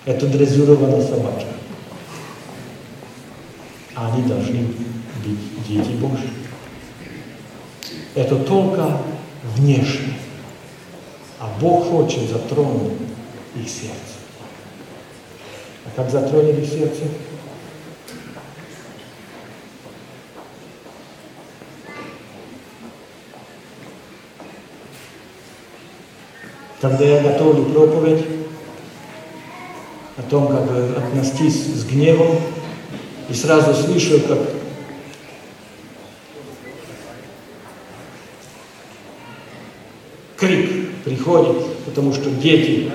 Это 0.05 0.27
дрессированная 0.27 1.01
собака. 1.01 1.45
Они 3.95 4.23
должны 4.23 4.67
быть 5.25 5.67
дети 5.67 5.91
Божьи. 5.99 6.29
Это 8.13 8.35
только 8.37 8.97
внешне. 9.55 10.13
А 11.39 11.51
Бог 11.59 11.89
хочет 11.89 12.29
затронуть 12.29 12.93
их 13.55 13.67
сердце. 13.67 14.19
А 15.85 15.89
как 15.95 16.11
затронет 16.11 16.59
их 16.59 16.69
сердце? 16.69 17.03
Когда 26.81 27.05
я 27.05 27.21
готовлю 27.21 27.65
проповедь 27.65 28.25
о 30.17 30.23
том, 30.23 30.47
как 30.47 30.63
относиться 30.97 31.77
с 31.77 31.85
гневом, 31.85 32.41
и 33.29 33.33
сразу 33.35 33.75
слышу, 33.75 34.19
как 34.21 34.39
крик 40.37 40.89
приходит, 41.05 41.85
потому 41.85 42.13
что 42.13 42.31
дети 42.31 42.91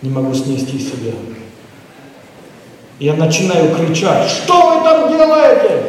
не 0.00 0.08
могут 0.08 0.38
снести 0.38 0.78
себя. 0.78 1.12
Я 2.98 3.14
начинаю 3.14 3.74
кричать, 3.74 4.30
что 4.30 4.78
вы 4.78 4.84
там 4.84 5.10
делаете? 5.10 5.81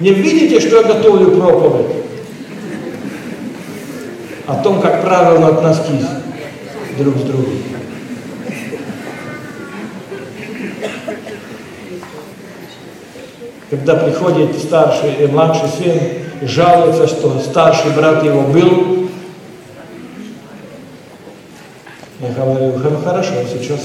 Не 0.00 0.14
видите, 0.14 0.58
что 0.60 0.80
я 0.80 0.82
готовлю 0.82 1.36
проповедь? 1.36 1.96
О 4.46 4.62
том, 4.62 4.80
как 4.80 5.02
правильно 5.02 5.48
относиться 5.48 6.22
друг 6.98 7.18
с 7.18 7.22
другом. 7.22 7.52
Когда 13.68 13.94
приходит 13.96 14.58
старший 14.58 15.14
и 15.22 15.26
младший 15.26 15.68
сын 15.68 15.98
и 16.40 16.46
жалуется, 16.46 17.06
что 17.06 17.38
старший 17.38 17.92
брат 17.92 18.24
его 18.24 18.40
был, 18.42 19.10
я 22.20 22.28
говорю, 22.30 22.96
хорошо, 23.04 23.34
сейчас 23.52 23.80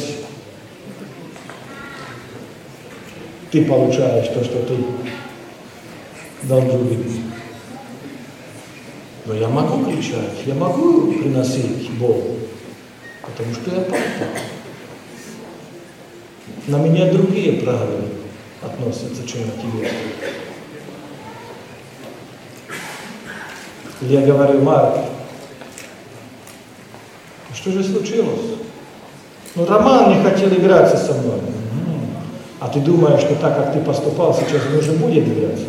ты 3.52 3.66
получаешь 3.66 4.28
то, 4.30 4.44
что 4.44 4.60
ты 4.64 4.74
должен 6.48 6.88
быть. 6.88 7.22
Но 9.26 9.34
я 9.34 9.48
могу 9.48 9.86
кричать, 9.86 10.46
я 10.46 10.54
могу 10.54 11.12
приносить 11.14 11.90
Богу, 11.98 12.38
потому 13.22 13.54
что 13.54 13.76
я 13.76 13.82
папа. 13.82 14.00
На 16.68 16.78
меня 16.78 17.12
другие 17.12 17.62
правила 17.62 18.06
относятся, 18.62 19.28
чем 19.28 19.42
на 19.42 19.52
тебе. 19.54 19.92
Я 24.02 24.22
говорю, 24.22 24.62
Марк, 24.62 24.98
что 27.54 27.72
же 27.72 27.84
случилось? 27.84 28.60
Ну, 29.56 29.66
Роман 29.66 30.16
не 30.16 30.24
хотел 30.24 30.50
играться 30.50 30.98
со 30.98 31.14
мной. 31.14 31.40
А 32.60 32.68
ты 32.68 32.80
думаешь, 32.80 33.22
что 33.22 33.36
так, 33.36 33.56
как 33.56 33.74
ты 33.74 33.80
поступал, 33.80 34.34
сейчас 34.34 34.62
он 34.70 34.78
уже 34.78 34.92
будет 34.94 35.28
играться? 35.28 35.66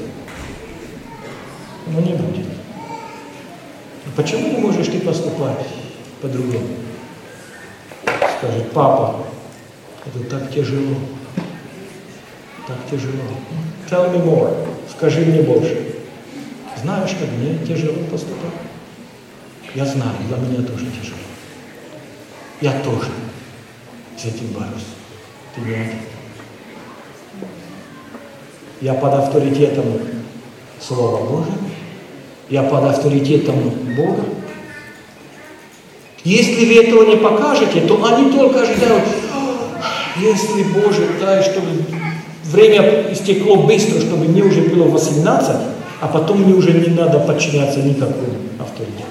Ну, 1.86 2.00
не 2.00 2.14
будет. 2.14 2.46
Почему 4.16 4.48
не 4.48 4.58
можешь 4.58 4.86
ты 4.86 5.00
поступать 5.00 5.66
по-другому? 6.20 6.66
Скажет, 8.38 8.72
папа, 8.72 9.26
это 10.06 10.24
так 10.24 10.50
тяжело. 10.52 10.96
Так 12.66 12.76
тяжело. 12.90 13.22
Tell 13.88 14.12
me 14.12 14.24
more. 14.24 14.66
Скажи 14.90 15.20
мне 15.24 15.42
больше. 15.42 15.94
Знаешь, 16.82 17.14
как 17.20 17.30
мне 17.30 17.58
тяжело 17.66 18.02
поступать? 18.10 18.52
Я 19.74 19.84
знаю, 19.84 20.16
для 20.26 20.36
меня 20.38 20.66
тоже 20.66 20.86
тяжело. 20.86 21.18
Я 22.60 22.72
тоже 22.80 23.10
с 24.16 24.24
этим 24.24 24.48
борюсь. 24.48 24.86
Ты 25.54 25.60
не 25.60 25.74
один. 25.74 25.98
Я 28.80 28.94
под 28.94 29.14
авторитетом 29.14 29.84
Слова 30.80 31.24
Божьего. 31.26 31.65
Я 32.48 32.62
под 32.62 32.84
авторитетом 32.84 33.56
Бога. 33.96 34.24
Если 36.22 36.64
вы 36.64 36.74
этого 36.84 37.04
не 37.04 37.16
покажете, 37.16 37.80
то 37.82 38.04
они 38.04 38.32
только 38.32 38.62
ожидают, 38.62 39.04
если 40.20 40.62
Боже, 40.64 41.08
дай, 41.20 41.42
чтобы 41.42 41.68
время 42.44 43.12
истекло 43.12 43.56
быстро, 43.56 44.00
чтобы 44.00 44.26
мне 44.26 44.42
уже 44.42 44.62
было 44.62 44.88
18, 44.88 45.56
а 46.00 46.08
потом 46.08 46.42
мне 46.42 46.54
уже 46.54 46.72
не 46.72 46.94
надо 46.94 47.20
подчиняться 47.20 47.80
никакому 47.80 48.38
авторитету. 48.58 49.06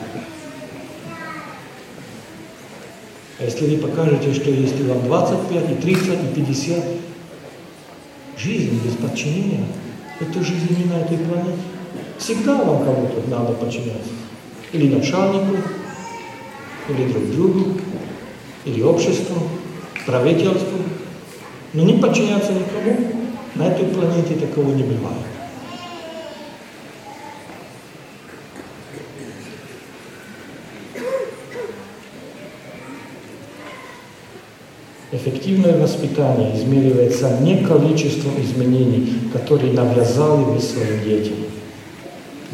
А 3.40 3.44
если 3.44 3.76
вы 3.76 3.78
покажете, 3.78 4.34
что 4.34 4.50
если 4.50 4.84
вам 4.84 5.04
25, 5.04 5.72
и 5.72 5.76
30, 5.76 6.08
и 6.08 6.36
50, 6.36 6.84
жизнь 8.38 8.80
без 8.84 8.94
подчинения, 8.94 9.66
это 10.20 10.40
жизнь 10.40 10.76
не 10.78 10.86
на 10.86 11.02
этой 11.02 11.18
планете. 11.18 11.75
Всегда 12.18 12.56
вам 12.56 12.84
кому-то 12.84 13.30
надо 13.30 13.54
подчиняться. 13.54 14.12
Или 14.72 14.94
начальнику, 14.96 15.58
или 16.90 17.12
друг 17.12 17.32
другу, 17.32 17.66
или 18.66 18.82
обществу, 18.82 19.36
правительству. 20.06 20.80
Но 21.74 21.84
не 21.84 22.00
подчиняться 22.00 22.54
никому, 22.54 23.12
на 23.56 23.68
этой 23.68 23.86
планете 23.88 24.36
такого 24.36 24.74
не 24.74 24.84
бывает. 24.84 25.26
Эффективное 35.12 35.78
воспитание 35.78 36.58
измеривается 36.58 37.40
не 37.40 37.64
количеством 37.64 38.34
изменений, 38.42 39.14
которые 39.32 39.72
навязали 39.72 40.44
вы 40.44 40.60
своим 40.60 41.04
детям, 41.04 41.38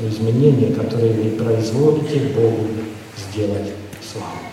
изменения, 0.09 0.73
которые 0.73 1.13
вы 1.13 1.31
производите 1.31 2.19
Богу 2.29 2.67
сделать 3.17 3.71
славу. 4.01 4.51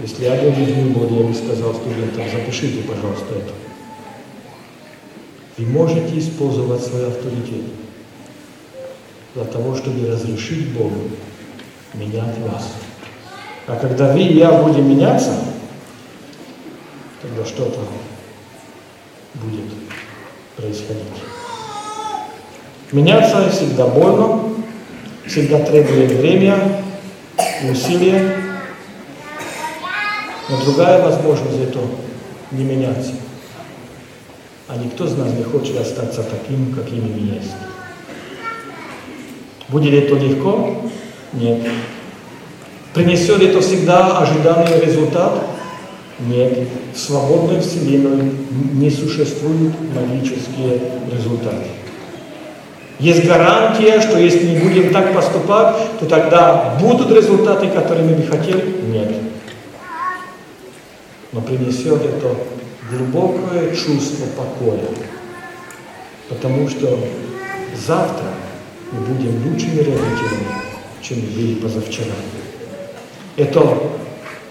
Если 0.00 0.24
был 0.24 0.50
в 0.52 0.92
буду, 0.94 1.14
я 1.16 1.26
бы 1.26 1.34
сказал 1.34 1.74
студентам, 1.74 2.24
запишите, 2.30 2.82
пожалуйста, 2.82 3.34
это. 3.34 3.52
Вы 5.58 5.66
можете 5.66 6.18
использовать 6.18 6.82
свой 6.82 7.08
авторитет 7.08 7.64
для 9.34 9.44
того, 9.44 9.76
чтобы 9.76 10.08
разрешить 10.10 10.72
Богу 10.72 11.10
менять 11.94 12.38
вас. 12.38 12.72
А 13.66 13.76
когда 13.76 14.12
вы 14.12 14.20
и 14.22 14.38
я 14.38 14.50
будем 14.62 14.88
меняться, 14.88 15.38
тогда 17.20 17.44
что-то 17.44 17.80
будет 19.34 19.72
происходить. 20.56 21.31
Меняться 22.92 23.48
всегда 23.50 23.86
больно, 23.86 24.52
всегда 25.26 25.60
требует 25.60 26.12
время 26.12 26.82
и 27.64 27.70
усилия, 27.70 28.36
но 30.50 30.62
другая 30.62 31.02
возможность 31.02 31.58
это 31.58 31.78
не 32.50 32.64
меняться. 32.64 33.12
А 34.68 34.76
никто 34.76 35.06
из 35.06 35.16
нас 35.16 35.32
не 35.32 35.42
хочет 35.42 35.80
остаться 35.80 36.22
таким, 36.22 36.74
какими 36.74 37.00
мы 37.00 37.34
есть. 37.36 37.52
Будет 39.70 39.94
это 39.94 40.14
легко? 40.16 40.76
Нет. 41.32 41.60
Принесет 42.92 43.40
это 43.40 43.62
всегда 43.62 44.18
ожиданный 44.18 44.84
результат? 44.84 45.42
Нет. 46.20 46.68
В 46.94 46.98
свободной 46.98 47.62
Вселенной 47.62 48.32
не 48.74 48.90
существуют 48.90 49.72
магические 49.94 50.78
результаты. 51.10 51.81
Есть 52.98 53.24
гарантия, 53.24 54.00
что 54.00 54.18
если 54.18 54.46
не 54.46 54.58
будем 54.58 54.92
так 54.92 55.12
поступать, 55.14 55.76
то 55.98 56.06
тогда 56.06 56.76
будут 56.80 57.10
результаты, 57.10 57.68
которые 57.68 58.04
мы 58.04 58.14
бы 58.14 58.26
хотели? 58.26 58.80
Нет. 58.86 59.12
Но 61.32 61.40
принесет 61.40 62.02
это 62.04 62.36
глубокое 62.90 63.74
чувство 63.74 64.26
покоя. 64.36 64.88
Потому 66.28 66.68
что 66.68 66.98
завтра 67.86 68.26
мы 68.92 69.00
будем 69.00 69.46
лучшими 69.46 69.78
родителями, 69.78 70.46
чем 71.00 71.18
мы 71.20 71.26
были 71.28 71.54
позавчера. 71.54 72.14
Это 73.36 73.78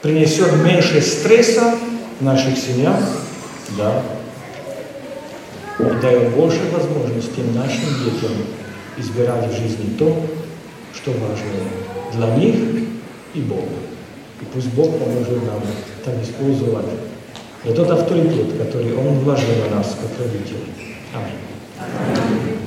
принесет 0.01 0.51
меньше 0.63 1.01
стресса 1.01 1.75
в 2.19 2.23
наших 2.23 2.57
семьях, 2.57 2.99
да, 3.77 4.01
и 5.79 6.01
дает 6.01 6.35
больше 6.35 6.59
возможностей 6.71 7.43
нашим 7.55 7.87
детям 8.03 8.31
избирать 8.97 9.49
в 9.49 9.57
жизни 9.57 9.95
то, 9.97 10.25
что 10.93 11.11
важно 11.11 11.45
для 12.13 12.35
них 12.35 12.55
и 13.33 13.41
Бога. 13.41 13.67
И 14.41 14.45
пусть 14.53 14.67
Бог 14.73 14.97
поможет 14.97 15.45
нам 15.45 15.61
так 16.03 16.15
использовать 16.21 16.85
этот 17.63 17.89
авторитет, 17.89 18.57
который 18.57 18.95
Он 18.95 19.19
вложил 19.19 19.53
в 19.67 19.75
нас, 19.75 19.95
как 20.01 20.25
родители. 20.25 20.59
Аминь. 21.13 22.57